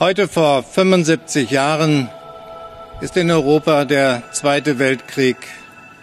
Heute 0.00 0.28
vor 0.28 0.62
75 0.62 1.50
Jahren 1.50 2.08
ist 3.02 3.18
in 3.18 3.30
Europa 3.30 3.84
der 3.84 4.22
Zweite 4.32 4.78
Weltkrieg 4.78 5.36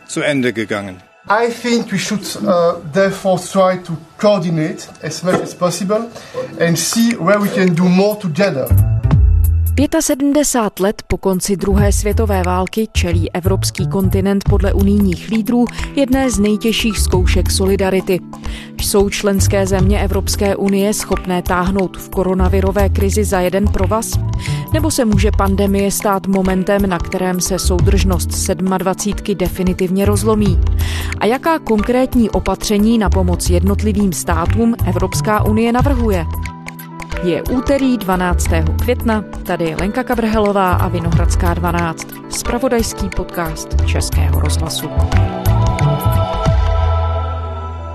zu 0.05 0.21
Ende 0.21 0.53
gegangen. 0.53 1.01
I 1.27 1.51
think 1.51 1.91
we 1.91 1.97
should 1.97 2.21
uh, 2.43 2.75
therefore 2.93 3.39
try 3.39 3.81
to 3.83 3.97
coordinate 4.19 4.87
as 5.01 5.23
much 5.23 5.41
as 5.41 5.55
possible 5.55 6.11
and 6.59 6.77
see 6.77 7.15
where 7.17 7.41
we 7.41 7.47
can 7.47 7.75
do 7.75 7.85
more 7.85 8.19
together. 8.19 8.67
75 9.99 10.79
let 10.79 11.03
po 11.07 11.17
konci 11.17 11.57
druhé 11.57 11.91
světové 11.91 12.43
války 12.43 12.87
čelí 12.93 13.31
evropský 13.31 13.87
kontinent 13.87 14.43
podle 14.49 14.73
unijních 14.73 15.29
lídrů 15.29 15.65
jedné 15.95 16.31
z 16.31 16.39
nejtěžších 16.39 16.99
zkoušek 16.99 17.51
solidarity. 17.51 18.19
Jsou 18.81 19.09
členské 19.09 19.67
země 19.67 19.99
Evropské 19.99 20.55
unie 20.55 20.93
schopné 20.93 21.41
táhnout 21.41 21.97
v 21.97 22.09
koronavirové 22.09 22.89
krizi 22.89 23.23
za 23.23 23.39
jeden 23.39 23.67
provaz? 23.67 24.11
Nebo 24.73 24.91
se 24.91 25.05
může 25.05 25.31
pandemie 25.37 25.91
stát 25.91 26.27
momentem, 26.27 26.81
na 26.89 26.99
kterém 26.99 27.41
se 27.41 27.59
soudržnost 27.59 28.49
27 28.53 29.37
definitivně 29.37 30.05
rozlomí? 30.05 30.59
A 31.19 31.25
jaká 31.25 31.59
konkrétní 31.59 32.29
opatření 32.29 32.97
na 32.97 33.09
pomoc 33.09 33.49
jednotlivým 33.49 34.13
státům 34.13 34.75
Evropská 34.87 35.43
unie 35.45 35.71
navrhuje? 35.71 36.25
Je 37.23 37.43
úterý 37.51 37.97
12. 37.97 38.45
května, 38.83 39.25
tady 39.45 39.65
je 39.65 39.75
Lenka 39.75 40.03
Kabrhelová 40.03 40.71
a 40.73 40.87
Vinohradská 40.87 41.53
12, 41.53 42.07
spravodajský 42.29 43.09
podcast 43.15 43.85
Českého 43.85 44.39
rozhlasu. 44.39 44.89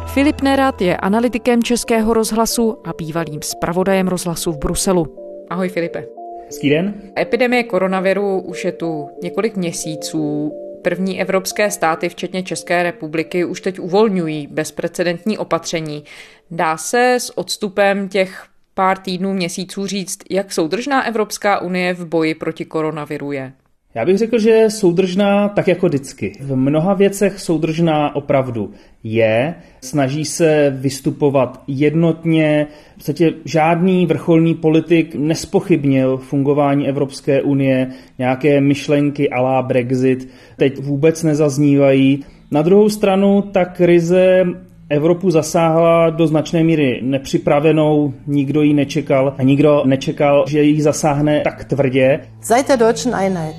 Filip 0.07 0.41
Nerat 0.41 0.83
je 0.83 0.97
analytikem 0.97 1.63
Českého 1.63 2.15
rozhlasu 2.15 2.79
a 2.85 2.93
bývalým 2.99 3.43
zpravodajem 3.43 4.09
rozhlasu 4.09 4.53
v 4.53 4.59
Bruselu. 4.59 5.17
Ahoj 5.51 5.69
Filipe. 5.69 6.05
Hezký 6.47 6.71
den. 6.71 6.95
Epidemie 7.19 7.63
koronaviru 7.63 8.41
už 8.41 8.65
je 8.65 8.73
tu 8.73 9.09
několik 9.23 9.57
měsíců. 9.57 10.53
První 10.83 11.21
evropské 11.21 11.71
státy, 11.71 12.09
včetně 12.09 12.43
České 12.43 12.83
republiky, 12.83 13.45
už 13.45 13.61
teď 13.61 13.79
uvolňují 13.79 14.47
bezprecedentní 14.47 15.39
opatření. 15.39 16.05
Dá 16.51 16.77
se 16.77 17.15
s 17.15 17.39
odstupem 17.39 18.09
těch 18.09 18.52
pár 18.75 18.99
týdnů, 18.99 19.35
měsíců 19.35 19.87
říct, 19.87 20.19
jak 20.31 20.53
soudržná 20.53 21.07
Evropská 21.07 21.61
unie 21.61 21.95
v 21.95 22.07
boji 22.07 22.35
proti 22.35 22.65
koronaviru 22.65 23.33
je? 23.33 23.53
Já 23.95 24.05
bych 24.05 24.19
řekl, 24.19 24.39
že 24.39 24.51
je 24.51 24.71
soudržná 24.71 25.49
tak 25.49 25.69
jako 25.69 25.87
vždycky. 25.87 26.33
V 26.41 26.57
mnoha 26.57 26.95
věcech 26.95 27.41
soudržná 27.41 28.17
opravdu 28.17 28.71
je. 29.03 29.55
Snaží 29.81 30.25
se 30.25 30.77
vystupovat 30.77 31.63
jednotně. 31.67 32.67
V 32.93 32.95
podstatě 32.95 33.33
žádný 33.45 34.07
vrcholný 34.07 34.55
politik 34.55 35.15
nespochybnil 35.15 36.17
fungování 36.17 36.89
Evropské 36.89 37.43
unie. 37.43 37.91
Nějaké 38.19 38.61
myšlenky 38.61 39.31
alá 39.31 39.63
Brexit 39.63 40.29
teď 40.57 40.79
vůbec 40.79 41.23
nezaznívají. 41.23 42.25
Na 42.51 42.63
druhou 42.63 42.89
stranu 42.89 43.43
ta 43.43 43.65
krize 43.65 44.45
Evropu 44.93 45.31
zasáhla 45.31 46.11
do 46.11 46.27
značné 46.27 46.65
míry 46.65 47.01
nepřipravenou, 47.03 48.13
nikdo 48.27 48.63
ji 48.63 48.75
nečekal 48.75 49.35
a 49.39 49.43
nikdo 49.43 49.83
nečekal, 49.85 50.45
že 50.49 50.63
ji 50.63 50.83
zasáhne 50.83 51.41
tak 51.41 51.65
tvrdě. 51.65 52.21
Seit 52.41 52.69
der 52.69 52.79
deutschen 52.79 53.15
Einheit, 53.15 53.57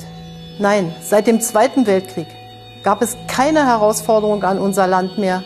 nein, 0.60 0.94
seit 1.02 1.26
dem 1.26 1.40
Zweiten 1.40 1.86
Weltkrieg 1.86 2.28
gab 2.84 3.02
es 3.02 3.18
keine 3.36 3.66
Herausforderung 3.66 4.44
an 4.44 4.60
unser 4.60 4.88
Land 4.88 5.18
mehr, 5.18 5.42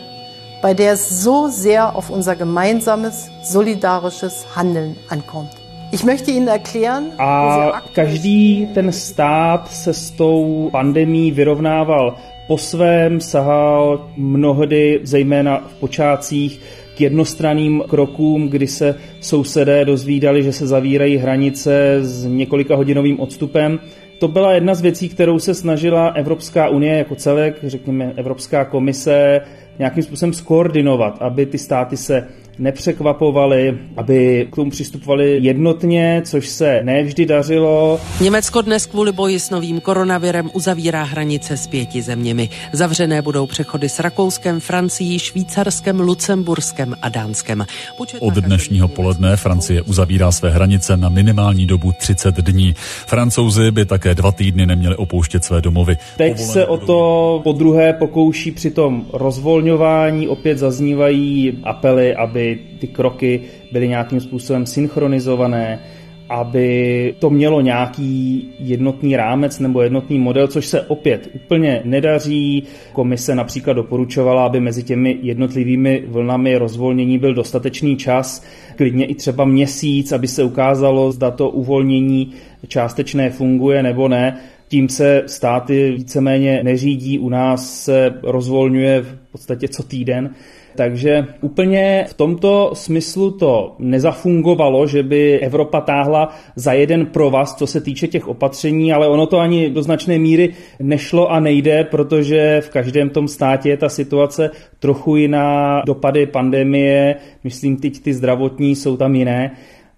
bei 0.62 0.74
der 0.74 0.92
es 0.92 1.22
so 1.22 1.48
sehr 1.48 1.96
auf 1.96 2.10
unser 2.10 2.36
gemeinsames, 2.36 3.30
solidarisches 3.42 4.46
Handeln 4.56 4.96
ankommt. 5.08 5.52
Ich 5.92 6.04
möchte 6.04 6.30
Ihnen 6.30 6.48
erklären, 6.48 7.12
a 7.18 7.82
každý 7.92 8.68
ten 8.74 8.92
stát 8.92 9.68
se 9.72 9.94
s 9.94 10.10
tou 10.10 10.68
pandemí 10.70 11.32
vyrovnával 11.32 12.14
po 12.48 12.58
svém 12.58 13.20
sahal 13.20 14.10
mnohdy, 14.16 15.00
zejména 15.02 15.64
v 15.68 15.74
počátcích, 15.74 16.60
k 16.96 17.00
jednostranným 17.00 17.82
krokům, 17.88 18.48
kdy 18.48 18.66
se 18.66 18.94
sousedé 19.20 19.84
dozvídali, 19.84 20.42
že 20.42 20.52
se 20.52 20.66
zavírají 20.66 21.16
hranice 21.16 21.98
s 22.00 22.26
několika 22.26 22.76
hodinovým 22.76 23.20
odstupem. 23.20 23.80
To 24.20 24.28
byla 24.28 24.52
jedna 24.52 24.74
z 24.74 24.80
věcí, 24.80 25.08
kterou 25.08 25.38
se 25.38 25.54
snažila 25.54 26.08
Evropská 26.08 26.68
unie 26.68 26.98
jako 26.98 27.14
celek, 27.14 27.58
řekněme 27.62 28.12
Evropská 28.16 28.64
komise, 28.64 29.40
nějakým 29.78 30.02
způsobem 30.02 30.32
skoordinovat, 30.32 31.16
aby 31.20 31.46
ty 31.46 31.58
státy 31.58 31.96
se 31.96 32.28
nepřekvapovali, 32.58 33.78
aby 33.96 34.46
k 34.52 34.56
tomu 34.56 34.70
přistupovali 34.70 35.38
jednotně, 35.40 36.22
což 36.24 36.48
se 36.48 36.80
nevždy 36.82 37.26
dařilo. 37.26 38.00
Německo 38.20 38.62
dnes 38.62 38.86
kvůli 38.86 39.12
boji 39.12 39.40
s 39.40 39.50
novým 39.50 39.80
koronavirem 39.80 40.50
uzavírá 40.52 41.02
hranice 41.02 41.56
s 41.56 41.66
pěti 41.66 42.02
zeměmi. 42.02 42.48
Zavřené 42.72 43.22
budou 43.22 43.46
přechody 43.46 43.88
s 43.88 43.98
Rakouskem, 43.98 44.60
Francií, 44.60 45.18
Švýcarskem, 45.18 46.00
Lucemburskem 46.00 46.96
a 47.02 47.08
Dánskem. 47.08 47.66
Počet 47.96 48.18
Od 48.20 48.34
dnešního 48.34 48.88
poledne 48.88 49.36
Francie 49.36 49.82
uzavírá 49.82 50.32
své 50.32 50.50
hranice 50.50 50.96
na 50.96 51.08
minimální 51.08 51.66
dobu 51.66 51.92
30 51.92 52.36
dní. 52.36 52.74
Francouzi 53.06 53.70
by 53.70 53.84
také 53.84 54.14
dva 54.14 54.32
týdny 54.32 54.66
neměli 54.66 54.96
opouštět 54.96 55.44
své 55.44 55.60
domovy. 55.60 55.96
Teď 56.16 56.38
se 56.38 56.66
o 56.66 56.76
to 56.76 57.40
po 57.44 57.52
druhé 57.52 57.92
pokouší 57.92 58.50
při 58.50 58.70
tom 58.70 59.06
rozvolňování. 59.12 60.28
Opět 60.28 60.58
zaznívají 60.58 61.58
apely, 61.64 62.14
aby 62.14 62.47
ty 62.78 62.86
kroky 62.86 63.40
byly 63.72 63.88
nějakým 63.88 64.20
způsobem 64.20 64.66
synchronizované, 64.66 65.80
aby 66.28 67.14
to 67.18 67.30
mělo 67.30 67.60
nějaký 67.60 68.48
jednotný 68.58 69.16
rámec 69.16 69.58
nebo 69.58 69.82
jednotný 69.82 70.18
model, 70.18 70.48
což 70.48 70.66
se 70.66 70.80
opět 70.80 71.30
úplně 71.34 71.82
nedaří. 71.84 72.62
Komise 72.92 73.34
například 73.34 73.72
doporučovala, 73.72 74.46
aby 74.46 74.60
mezi 74.60 74.82
těmi 74.82 75.18
jednotlivými 75.22 76.04
vlnami 76.06 76.56
rozvolnění 76.56 77.18
byl 77.18 77.34
dostatečný 77.34 77.96
čas, 77.96 78.44
klidně 78.76 79.04
i 79.06 79.14
třeba 79.14 79.44
měsíc, 79.44 80.12
aby 80.12 80.28
se 80.28 80.44
ukázalo, 80.44 81.12
zda 81.12 81.30
to 81.30 81.50
uvolnění 81.50 82.32
částečné 82.68 83.30
funguje 83.30 83.82
nebo 83.82 84.08
ne. 84.08 84.36
Tím 84.68 84.88
se 84.88 85.22
státy 85.26 85.92
víceméně 85.96 86.60
neřídí, 86.62 87.18
u 87.18 87.28
nás 87.28 87.84
se 87.84 88.14
rozvolňuje 88.22 89.02
v 89.02 89.18
podstatě 89.32 89.68
co 89.68 89.82
týden. 89.82 90.30
Takže 90.78 91.26
úplně 91.40 92.04
v 92.08 92.14
tomto 92.14 92.70
smyslu 92.74 93.30
to 93.30 93.74
nezafungovalo, 93.78 94.86
že 94.86 95.02
by 95.02 95.40
Evropa 95.40 95.80
táhla 95.80 96.28
za 96.56 96.72
jeden 96.72 97.06
provaz, 97.06 97.54
co 97.54 97.66
se 97.66 97.80
týče 97.80 98.06
těch 98.06 98.28
opatření, 98.28 98.92
ale 98.92 99.08
ono 99.08 99.26
to 99.26 99.38
ani 99.38 99.70
do 99.70 99.82
značné 99.82 100.18
míry 100.18 100.54
nešlo 100.80 101.30
a 101.30 101.40
nejde, 101.40 101.84
protože 101.84 102.60
v 102.60 102.70
každém 102.70 103.10
tom 103.10 103.28
státě 103.28 103.68
je 103.68 103.76
ta 103.76 103.88
situace 103.88 104.50
trochu 104.78 105.16
jiná, 105.16 105.82
dopady 105.86 106.26
pandemie, 106.26 107.16
myslím 107.44 107.76
teď 107.76 108.00
ty 108.00 108.14
zdravotní 108.14 108.76
jsou 108.76 108.96
tam 108.96 109.14
jiné, 109.14 109.50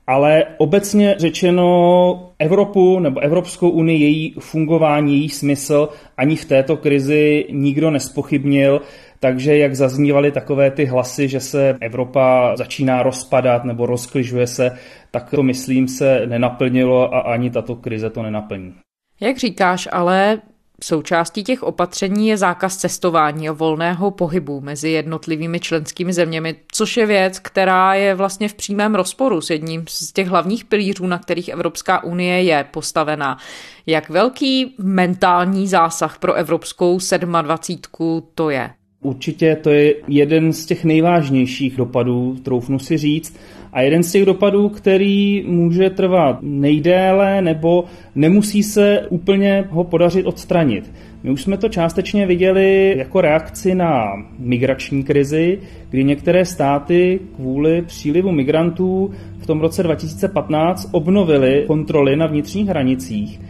ale 0.06 0.44
obecně 0.58 1.14
řečeno 1.18 2.32
Evropu 2.38 2.98
nebo 2.98 3.20
Evropskou 3.20 3.70
unii, 3.70 4.00
její 4.00 4.34
fungování, 4.38 5.16
její 5.16 5.28
smysl 5.28 5.88
ani 6.16 6.36
v 6.36 6.44
této 6.44 6.76
krizi 6.76 7.46
nikdo 7.50 7.90
nespochybnil. 7.90 8.80
Takže 9.20 9.56
jak 9.56 9.74
zaznívaly 9.74 10.32
takové 10.32 10.70
ty 10.70 10.84
hlasy, 10.84 11.28
že 11.28 11.40
se 11.40 11.76
Evropa 11.80 12.56
začíná 12.56 13.02
rozpadat 13.02 13.64
nebo 13.64 13.86
rozkližuje 13.86 14.46
se, 14.46 14.78
tak 15.10 15.30
to 15.30 15.42
myslím 15.42 15.88
se 15.88 16.26
nenaplnilo 16.26 17.14
a 17.14 17.20
ani 17.20 17.50
tato 17.50 17.76
krize 17.76 18.10
to 18.10 18.22
nenaplní. 18.22 18.74
Jak 19.20 19.38
říkáš, 19.38 19.88
ale 19.92 20.40
Součástí 20.84 21.44
těch 21.44 21.62
opatření 21.62 22.28
je 22.28 22.36
zákaz 22.36 22.76
cestování 22.76 23.48
a 23.48 23.52
volného 23.52 24.10
pohybu 24.10 24.60
mezi 24.60 24.90
jednotlivými 24.90 25.60
členskými 25.60 26.12
zeměmi, 26.12 26.56
což 26.72 26.96
je 26.96 27.06
věc, 27.06 27.38
která 27.38 27.94
je 27.94 28.14
vlastně 28.14 28.48
v 28.48 28.54
přímém 28.54 28.94
rozporu 28.94 29.40
s 29.40 29.50
jedním 29.50 29.84
z 29.88 30.12
těch 30.12 30.28
hlavních 30.28 30.64
pilířů, 30.64 31.06
na 31.06 31.18
kterých 31.18 31.48
Evropská 31.48 32.04
unie 32.04 32.42
je 32.42 32.64
postavená. 32.70 33.38
Jak 33.86 34.08
velký 34.08 34.74
mentální 34.78 35.68
zásah 35.68 36.18
pro 36.18 36.34
evropskou 36.34 36.98
27 37.42 38.22
to 38.34 38.50
je? 38.50 38.70
Určitě 39.02 39.56
to 39.56 39.70
je 39.70 39.94
jeden 40.08 40.52
z 40.52 40.66
těch 40.66 40.84
nejvážnějších 40.84 41.76
dopadů, 41.76 42.36
troufnu 42.42 42.78
si 42.78 42.96
říct, 42.96 43.36
a 43.72 43.80
jeden 43.80 44.02
z 44.02 44.12
těch 44.12 44.24
dopadů, 44.24 44.68
který 44.68 45.44
může 45.46 45.90
trvat 45.90 46.38
nejdéle 46.42 47.42
nebo 47.42 47.84
nemusí 48.14 48.62
se 48.62 49.06
úplně 49.08 49.64
ho 49.70 49.84
podařit 49.84 50.26
odstranit. 50.26 50.92
My 51.22 51.30
už 51.30 51.42
jsme 51.42 51.56
to 51.56 51.68
částečně 51.68 52.26
viděli 52.26 52.94
jako 52.98 53.20
reakci 53.20 53.74
na 53.74 54.04
migrační 54.38 55.02
krizi, 55.02 55.58
kdy 55.90 56.04
některé 56.04 56.44
státy 56.44 57.20
kvůli 57.36 57.82
přílivu 57.82 58.32
migrantů 58.32 59.10
v 59.38 59.46
tom 59.46 59.60
roce 59.60 59.82
2015 59.82 60.88
obnovily 60.92 61.64
kontroly 61.66 62.16
na 62.16 62.26
vnitřních 62.26 62.68
hranicích 62.68 63.40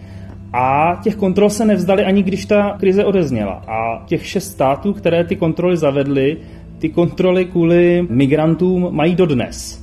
a 0.53 0.99
těch 1.03 1.17
kontrol 1.17 1.51
se 1.51 1.65
nevzdali 1.65 2.05
ani 2.05 2.23
když 2.23 2.47
ta 2.47 2.77
krize 2.81 3.05
odezněla. 3.05 3.63
A 3.69 4.03
těch 4.07 4.27
šest 4.27 4.51
států, 4.51 4.93
které 4.93 5.25
ty 5.25 5.37
kontroly 5.37 5.77
zavedly, 5.77 6.37
ty 6.79 6.89
kontroly 6.89 7.45
kvůli 7.45 8.07
migrantům 8.11 8.89
mají 8.91 9.15
dodnes. 9.15 9.81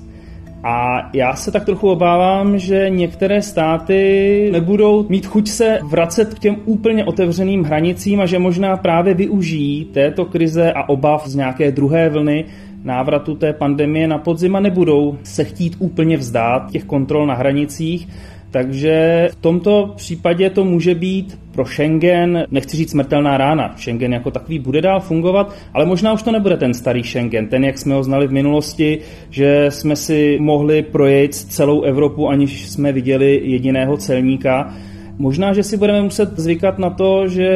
A 0.64 1.10
já 1.14 1.36
se 1.36 1.52
tak 1.52 1.66
trochu 1.66 1.90
obávám, 1.90 2.60
že 2.60 2.90
některé 2.90 3.42
státy 3.42 4.50
nebudou 4.52 5.06
mít 5.10 5.26
chuť 5.26 5.50
se 5.50 5.80
vracet 5.84 6.34
k 6.34 6.40
těm 6.40 6.56
úplně 6.66 7.06
otevřeným 7.06 7.64
hranicím 7.64 8.22
a 8.22 8.26
že 8.26 8.40
možná 8.40 8.78
právě 8.78 9.14
využijí 9.14 9.86
této 9.86 10.26
krize 10.26 10.72
a 10.72 10.90
obav 10.90 11.28
z 11.28 11.36
nějaké 11.36 11.72
druhé 11.72 12.10
vlny 12.10 12.46
návratu 12.84 13.36
té 13.36 13.54
pandemie 13.54 14.08
na 14.08 14.18
podzim 14.18 14.56
a 14.56 14.60
nebudou 14.60 15.18
se 15.24 15.44
chtít 15.44 15.76
úplně 15.80 16.18
vzdát 16.18 16.72
těch 16.72 16.84
kontrol 16.84 17.28
na 17.28 17.34
hranicích 17.34 18.08
takže 18.58 19.28
v 19.32 19.36
tomto 19.36 19.94
případě 19.96 20.50
to 20.50 20.66
může 20.66 20.96
být 20.96 21.40
pro 21.52 21.66
Schengen, 21.66 22.46
nechci 22.52 22.78
říct 22.78 22.92
smrtelná 22.92 23.38
rána, 23.38 23.74
Schengen 23.78 24.14
jako 24.14 24.32
takový 24.32 24.60
bude 24.60 24.82
dál 24.82 25.00
fungovat, 25.00 25.56
ale 25.74 25.86
možná 25.86 26.14
už 26.14 26.24
to 26.24 26.32
nebude 26.32 26.58
ten 26.58 26.74
starý 26.74 27.04
Schengen, 27.04 27.48
ten, 27.48 27.64
jak 27.64 27.78
jsme 27.78 27.94
ho 27.94 28.04
znali 28.04 28.28
v 28.28 28.32
minulosti, 28.32 29.00
že 29.30 29.66
jsme 29.70 29.96
si 29.96 30.38
mohli 30.42 30.82
projet 30.82 31.36
celou 31.36 31.82
Evropu, 31.82 32.30
aniž 32.30 32.70
jsme 32.70 32.92
viděli 32.92 33.42
jediného 33.44 33.98
celníka. 33.98 34.74
Možná, 35.18 35.54
že 35.54 35.64
si 35.64 35.78
budeme 35.78 36.02
muset 36.02 36.40
zvykat 36.40 36.80
na 36.80 36.90
to, 36.90 37.28
že 37.28 37.50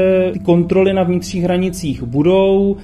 kontroly 0.45 0.93
na 0.93 1.03
vnitřních 1.03 1.43
hranicích 1.43 2.03
budou, 2.03 2.77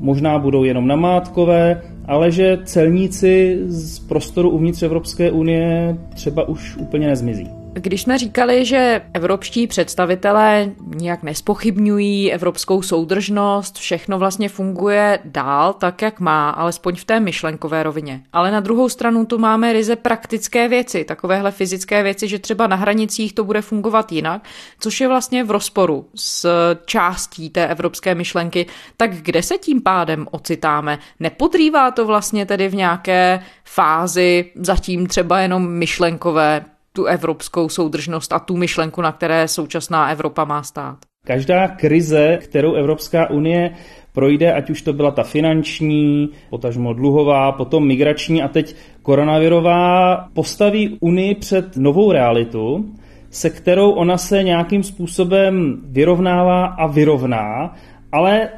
možná 0.00 0.38
budou 0.38 0.64
jenom 0.64 0.86
namátkové, 0.86 1.80
ale 2.04 2.30
že 2.30 2.58
celníci 2.64 3.58
z 3.66 3.98
prostoru 3.98 4.50
uvnitř 4.50 4.82
Evropské 4.82 5.30
unie 5.30 5.96
třeba 6.14 6.48
už 6.48 6.76
úplně 6.76 7.06
nezmizí. 7.06 7.63
Když 7.76 8.02
jsme 8.02 8.18
říkali, 8.18 8.64
že 8.64 9.02
evropští 9.14 9.66
představitelé 9.66 10.70
nijak 10.94 11.22
nespochybňují 11.22 12.32
evropskou 12.32 12.82
soudržnost, 12.82 13.78
všechno 13.78 14.18
vlastně 14.18 14.48
funguje 14.48 15.18
dál 15.24 15.72
tak, 15.72 16.02
jak 16.02 16.20
má, 16.20 16.50
alespoň 16.50 16.96
v 16.96 17.04
té 17.04 17.20
myšlenkové 17.20 17.82
rovině. 17.82 18.22
Ale 18.32 18.50
na 18.50 18.60
druhou 18.60 18.88
stranu 18.88 19.24
tu 19.24 19.38
máme 19.38 19.72
ryze 19.72 19.96
praktické 19.96 20.68
věci, 20.68 21.04
takovéhle 21.04 21.50
fyzické 21.50 22.02
věci, 22.02 22.28
že 22.28 22.38
třeba 22.38 22.66
na 22.66 22.76
hranicích 22.76 23.32
to 23.32 23.44
bude 23.44 23.62
fungovat 23.62 24.12
jinak, 24.12 24.42
což 24.80 25.00
je 25.00 25.08
vlastně 25.08 25.44
v 25.44 25.50
rozporu 25.50 26.06
s 26.14 26.48
částí 26.86 27.50
té 27.50 27.68
evropské 27.68 28.14
myšlenky. 28.14 28.66
Tak 28.96 29.14
kde 29.14 29.42
se 29.42 29.58
tím 29.58 29.82
pádem 29.82 30.26
ocitáme? 30.30 30.98
Nepodrývá 31.20 31.90
to 31.90 32.06
vlastně 32.06 32.46
tedy 32.46 32.68
v 32.68 32.74
nějaké 32.74 33.40
fázi 33.64 34.50
zatím 34.54 35.06
třeba 35.06 35.40
jenom 35.40 35.68
myšlenkové 35.68 36.64
tu 36.96 37.04
evropskou 37.04 37.68
soudržnost 37.68 38.32
a 38.32 38.38
tu 38.38 38.56
myšlenku, 38.56 39.02
na 39.02 39.12
které 39.12 39.48
současná 39.48 40.10
Evropa 40.10 40.44
má 40.44 40.62
stát. 40.62 40.98
Každá 41.26 41.68
krize, 41.68 42.38
kterou 42.42 42.74
Evropská 42.74 43.30
unie 43.30 43.70
projde, 44.12 44.52
ať 44.52 44.70
už 44.70 44.82
to 44.82 44.92
byla 44.92 45.10
ta 45.10 45.22
finanční, 45.22 46.28
potažmo 46.50 46.92
dluhová, 46.92 47.52
potom 47.52 47.86
migrační 47.86 48.42
a 48.42 48.48
teď 48.48 48.76
koronavirová, 49.02 50.16
postaví 50.34 50.98
Unii 51.00 51.34
před 51.34 51.76
novou 51.76 52.12
realitu, 52.12 52.84
se 53.30 53.50
kterou 53.50 53.90
ona 53.90 54.18
se 54.18 54.42
nějakým 54.42 54.82
způsobem 54.82 55.80
vyrovnává 55.84 56.66
a 56.66 56.86
vyrovná, 56.86 57.74
ale 58.12 58.48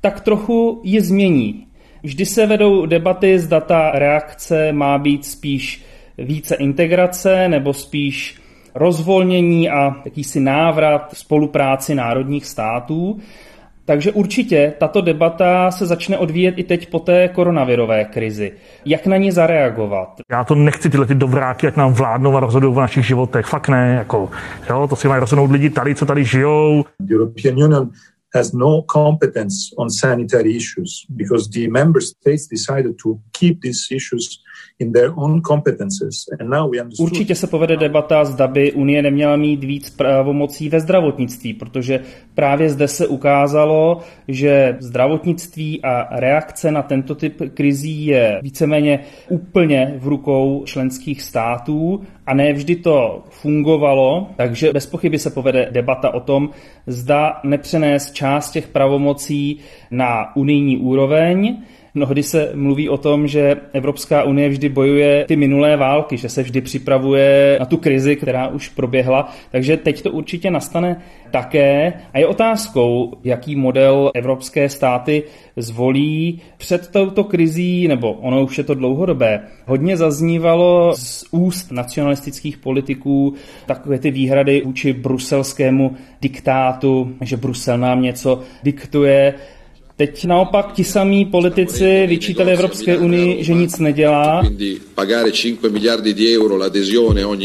tak 0.00 0.20
trochu 0.20 0.80
ji 0.84 1.00
změní. 1.00 1.66
Vždy 2.02 2.26
se 2.26 2.46
vedou 2.46 2.86
debaty, 2.86 3.38
zda 3.38 3.60
ta 3.60 3.90
reakce 3.90 4.72
má 4.72 4.98
být 4.98 5.24
spíš 5.24 5.85
více 6.18 6.54
integrace 6.54 7.48
nebo 7.48 7.72
spíš 7.72 8.40
rozvolnění 8.74 9.70
a 9.70 9.96
jakýsi 10.04 10.40
návrat 10.40 11.10
spolupráci 11.12 11.94
národních 11.94 12.46
států. 12.46 13.20
Takže 13.84 14.12
určitě 14.12 14.72
tato 14.78 15.00
debata 15.00 15.70
se 15.70 15.86
začne 15.86 16.18
odvíjet 16.18 16.54
i 16.56 16.64
teď 16.64 16.90
po 16.90 16.98
té 16.98 17.28
koronavirové 17.28 18.04
krizi. 18.04 18.52
Jak 18.84 19.06
na 19.06 19.16
ní 19.16 19.30
zareagovat? 19.30 20.08
Já 20.30 20.44
to 20.44 20.54
nechci 20.54 20.90
tyhle 20.90 21.06
ty 21.06 21.14
dobráky, 21.14 21.66
jak 21.66 21.76
nám 21.76 21.92
vládnou 21.92 22.36
a 22.36 22.40
rozhodují 22.40 22.74
v 22.74 22.78
našich 22.78 23.06
životech. 23.06 23.46
Fakt 23.46 23.68
ne. 23.68 23.94
Jako, 23.98 24.30
jo, 24.70 24.86
to 24.88 24.96
si 24.96 25.08
mají 25.08 25.20
rozhodnout 25.20 25.50
lidi 25.50 25.70
tady, 25.70 25.94
co 25.94 26.06
tady 26.06 26.24
žijou. 26.24 26.84
European 27.12 27.64
Union 27.64 27.90
has 28.34 28.52
no 28.52 28.82
competence 28.92 29.56
on 29.78 29.90
sanitary 29.90 30.56
issues 30.56 31.06
because 31.08 31.50
the 31.50 31.68
member 31.70 32.02
states 32.02 32.48
decided 32.48 32.96
to 33.02 33.08
keep 33.38 33.60
these 33.62 33.94
issues 33.94 34.45
in 34.78 34.92
their 34.92 35.12
own 35.16 35.40
competences. 35.40 36.24
And 36.40 36.50
now 36.50 36.70
we 36.70 36.80
understood... 36.80 37.10
Určitě 37.10 37.34
se 37.34 37.46
povede 37.46 37.76
debata, 37.76 38.24
zda 38.24 38.46
by 38.46 38.72
Unie 38.72 39.02
neměla 39.02 39.36
mít 39.36 39.64
víc 39.64 39.90
pravomocí 39.90 40.68
ve 40.68 40.80
zdravotnictví, 40.80 41.54
protože 41.54 42.00
právě 42.34 42.70
zde 42.70 42.88
se 42.88 43.06
ukázalo, 43.06 44.00
že 44.28 44.76
zdravotnictví 44.80 45.82
a 45.82 46.20
reakce 46.20 46.70
na 46.70 46.82
tento 46.82 47.14
typ 47.14 47.42
krizí 47.54 48.06
je 48.06 48.40
víceméně 48.42 49.00
úplně 49.28 49.94
v 49.98 50.08
rukou 50.08 50.62
členských 50.64 51.22
států 51.22 52.00
a 52.26 52.34
ne 52.34 52.52
vždy 52.52 52.76
to 52.76 53.24
fungovalo, 53.30 54.28
takže 54.36 54.72
bez 54.72 54.86
pochyby 54.86 55.18
se 55.18 55.30
povede 55.30 55.68
debata 55.70 56.14
o 56.14 56.20
tom, 56.20 56.50
zda 56.86 57.40
nepřenést 57.44 58.14
část 58.14 58.50
těch 58.50 58.68
pravomocí 58.68 59.58
na 59.90 60.36
unijní 60.36 60.76
úroveň, 60.76 61.62
Mnohdy 61.96 62.22
se 62.22 62.50
mluví 62.54 62.88
o 62.88 62.96
tom, 62.96 63.26
že 63.26 63.56
Evropská 63.72 64.22
unie 64.22 64.48
vždy 64.48 64.68
bojuje 64.68 65.24
ty 65.24 65.36
minulé 65.36 65.76
války, 65.76 66.16
že 66.16 66.28
se 66.28 66.42
vždy 66.42 66.60
připravuje 66.60 67.56
na 67.60 67.66
tu 67.66 67.76
krizi, 67.76 68.16
která 68.16 68.48
už 68.48 68.68
proběhla, 68.68 69.32
takže 69.50 69.76
teď 69.76 70.02
to 70.02 70.10
určitě 70.10 70.50
nastane 70.50 71.02
také. 71.30 71.92
A 72.12 72.18
je 72.18 72.26
otázkou, 72.26 73.12
jaký 73.24 73.56
model 73.56 74.10
evropské 74.14 74.68
státy 74.68 75.22
zvolí 75.56 76.40
před 76.56 76.88
touto 76.88 77.24
krizí, 77.24 77.88
nebo 77.88 78.12
ono 78.12 78.44
už 78.44 78.58
je 78.58 78.64
to 78.64 78.74
dlouhodobé. 78.74 79.40
Hodně 79.66 79.96
zaznívalo 79.96 80.92
z 80.96 81.24
úst 81.30 81.72
nacionalistických 81.72 82.58
politiků 82.58 83.34
takové 83.66 83.98
ty 83.98 84.10
výhrady 84.10 84.62
vůči 84.64 84.92
bruselskému 84.92 85.96
diktátu, 86.20 87.12
že 87.20 87.36
Brusel 87.36 87.78
nám 87.78 88.02
něco 88.02 88.40
diktuje. 88.62 89.34
Teď 89.96 90.24
naopak 90.24 90.72
ti 90.72 90.84
samí 90.84 91.24
politici 91.24 92.06
vyčítali 92.06 92.52
Evropské 92.52 92.98
unii, 92.98 93.44
že 93.44 93.54
nic 93.54 93.78
nedělá. 93.78 94.42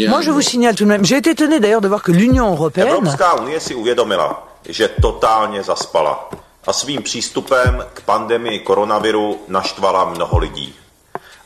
Moi, 0.08 0.24
je 0.26 0.32
vous 0.32 0.50
signale 0.50 0.76
tout 0.76 0.84
de 0.84 0.90
même, 0.90 1.06
j'ai 1.06 1.18
été 1.18 1.30
étonné 1.30 1.60
d'ailleurs 1.60 1.82
de 1.82 1.88
voir 1.88 2.02
que 2.02 2.12
l'Union 2.12 2.52
européenne... 2.52 2.90
Evropská 2.90 3.42
unie 3.42 3.60
si 3.60 3.76
uvědomila, 3.76 4.48
že 4.70 4.90
totálně 5.02 5.64
zaspala 5.64 6.30
a 6.68 6.74
svým 6.74 7.02
přístupem 7.02 7.86
k 7.94 8.02
pandemii 8.02 8.60
koronaviru 8.60 9.38
naštvala 9.48 10.14
mnoho 10.14 10.38
lidí 10.38 10.74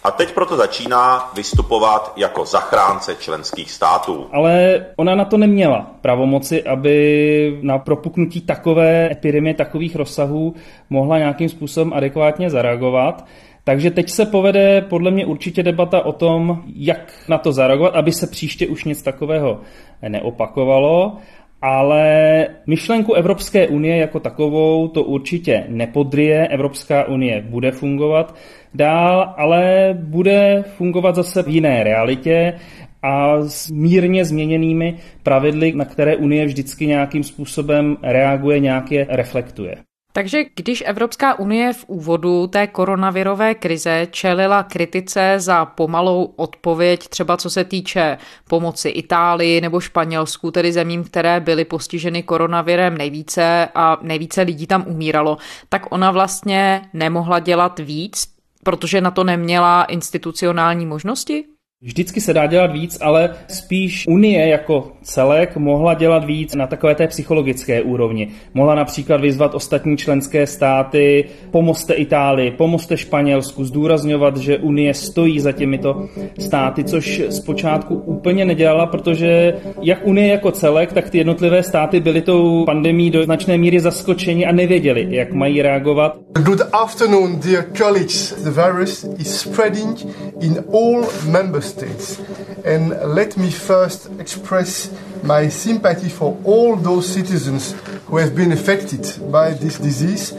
a 0.06 0.12
teď 0.12 0.34
proto 0.34 0.58
začíná 0.58 1.32
vystupovat 1.36 2.14
jako 2.16 2.46
zachránce 2.46 3.16
členských 3.16 3.72
států. 3.72 4.28
Ale 4.32 4.86
ona 4.96 5.16
na 5.16 5.26
to 5.26 5.38
neměla 5.38 5.92
pravomoci, 6.02 6.64
aby 6.64 7.60
na 7.62 7.78
propuknutí 7.78 8.42
takové 8.42 9.12
epidemie, 9.12 9.54
takových 9.54 9.96
rozsahů 9.96 10.56
mohla 10.90 11.18
nějakým 11.18 11.50
způsobem 11.50 11.94
adekvátně 11.94 12.50
zareagovat. 12.50 13.26
Takže 13.64 13.92
teď 13.92 14.10
se 14.10 14.26
povede 14.26 14.82
podle 14.82 15.12
mě 15.12 15.26
určitě 15.26 15.64
debata 15.64 16.06
o 16.06 16.12
tom, 16.12 16.64
jak 16.76 17.14
na 17.30 17.38
to 17.38 17.52
zareagovat, 17.52 17.96
aby 17.96 18.12
se 18.12 18.28
příště 18.28 18.68
už 18.68 18.84
nic 18.84 19.02
takového 19.02 19.60
neopakovalo 20.08 21.18
ale 21.66 22.48
myšlenku 22.68 23.14
Evropské 23.14 23.68
unie 23.68 23.98
jako 23.98 24.20
takovou 24.20 24.88
to 24.88 25.04
určitě 25.04 25.64
nepodryje. 25.68 26.48
Evropská 26.48 27.08
unie 27.08 27.42
bude 27.42 27.72
fungovat 27.72 28.36
dál, 28.74 29.34
ale 29.38 29.90
bude 30.00 30.64
fungovat 30.78 31.16
zase 31.16 31.44
v 31.44 31.48
jiné 31.48 31.84
realitě 31.84 32.54
a 33.02 33.42
s 33.42 33.72
mírně 33.72 34.26
změněnými 34.26 34.96
pravidly, 35.24 35.74
na 35.76 35.86
které 35.86 36.16
Unie 36.16 36.46
vždycky 36.46 36.88
nějakým 36.88 37.24
způsobem 37.24 37.98
reaguje, 38.04 38.60
nějaké 38.60 39.06
reflektuje. 39.10 39.76
Takže 40.16 40.44
když 40.56 40.84
Evropská 40.86 41.40
unie 41.40 41.74
v 41.74 41.86
úvodu 41.88 42.48
té 42.48 42.68
koronavirové 42.68 43.56
krize 43.56 44.08
čelila 44.12 44.64
kritice 44.64 45.36
za 45.38 45.66
pomalou 45.66 46.34
odpověď, 46.36 47.08
třeba 47.08 47.38
co 47.38 47.50
se 47.50 47.64
týče 47.64 48.18
pomoci 48.50 48.90
Itálii 48.90 49.62
nebo 49.62 49.80
Španělsku, 49.80 50.52
tedy 50.52 50.72
zemím, 50.72 51.04
které 51.04 51.40
byly 51.40 51.66
postiženy 51.66 52.24
koronavirem 52.24 52.98
nejvíce 52.98 53.68
a 53.76 53.98
nejvíce 54.02 54.42
lidí 54.42 54.68
tam 54.68 54.84
umíralo, 54.88 55.38
tak 55.70 55.92
ona 55.92 56.12
vlastně 56.12 56.82
nemohla 56.94 57.40
dělat 57.40 57.80
víc, 57.80 58.28
protože 58.64 59.02
na 59.02 59.12
to 59.12 59.24
neměla 59.24 59.84
institucionální 59.84 60.86
možnosti? 60.86 61.55
Vždycky 61.82 62.22
se 62.22 62.34
dá 62.34 62.48
dělat 62.48 62.72
víc, 62.72 62.98
ale 63.02 63.30
spíš 63.48 64.08
Unie 64.08 64.48
jako 64.48 64.92
celek 65.04 65.58
mohla 65.58 65.94
dělat 65.94 66.26
víc 66.26 66.56
na 66.56 66.68
takové 66.68 66.96
té 66.96 67.08
psychologické 67.08 67.82
úrovni. 67.82 68.28
Mohla 68.54 68.76
například 68.76 69.22
vyzvat 69.22 69.56
ostatní 69.56 69.98
členské 69.98 70.48
státy, 70.48 71.26
pomozte 71.52 71.94
Itálii, 71.94 72.52
pomozte 72.52 72.98
Španělsku, 72.98 73.64
zdůrazňovat, 73.64 74.38
že 74.38 74.58
Unie 74.58 74.94
stojí 74.94 75.40
za 75.40 75.52
těmito 75.52 76.08
státy, 76.40 76.84
což 76.84 77.22
zpočátku 77.30 77.96
úplně 77.96 78.46
nedělala, 78.46 78.86
protože 78.86 79.54
jak 79.82 80.08
Unie 80.08 80.28
jako 80.28 80.52
celek, 80.52 80.94
tak 80.94 81.10
ty 81.10 81.18
jednotlivé 81.18 81.64
státy 81.64 82.00
byly 82.00 82.22
tou 82.22 82.66
pandemí 82.66 83.12
do 83.12 83.24
značné 83.24 83.58
míry 83.58 83.80
zaskočeni 83.80 84.46
a 84.46 84.52
nevěděli, 84.52 85.08
jak 85.10 85.34
mají 85.34 85.62
reagovat. 85.62 86.18
Good 86.40 86.62
afternoon, 86.74 87.40
dear 87.40 87.66
colleagues. 87.78 88.44
The 88.44 88.62
virus 88.62 89.04
is 89.18 89.40
spreading 89.40 89.98
in 90.42 90.64
all 90.74 91.06
member 91.32 91.62
states. 91.62 91.75
And 91.84 92.90
let 93.14 93.38
me 93.38 93.52
first 93.52 94.10
express 94.20 94.92
my 95.24 95.50
sympathy 95.50 96.10
for 96.10 96.38
all 96.44 96.76
those 96.76 97.08
citizens 97.08 97.74
who 98.08 98.18
have 98.18 98.36
been 98.36 98.52
affected 98.52 99.32
by 99.32 99.52
this 99.52 99.78
disease 99.80 100.34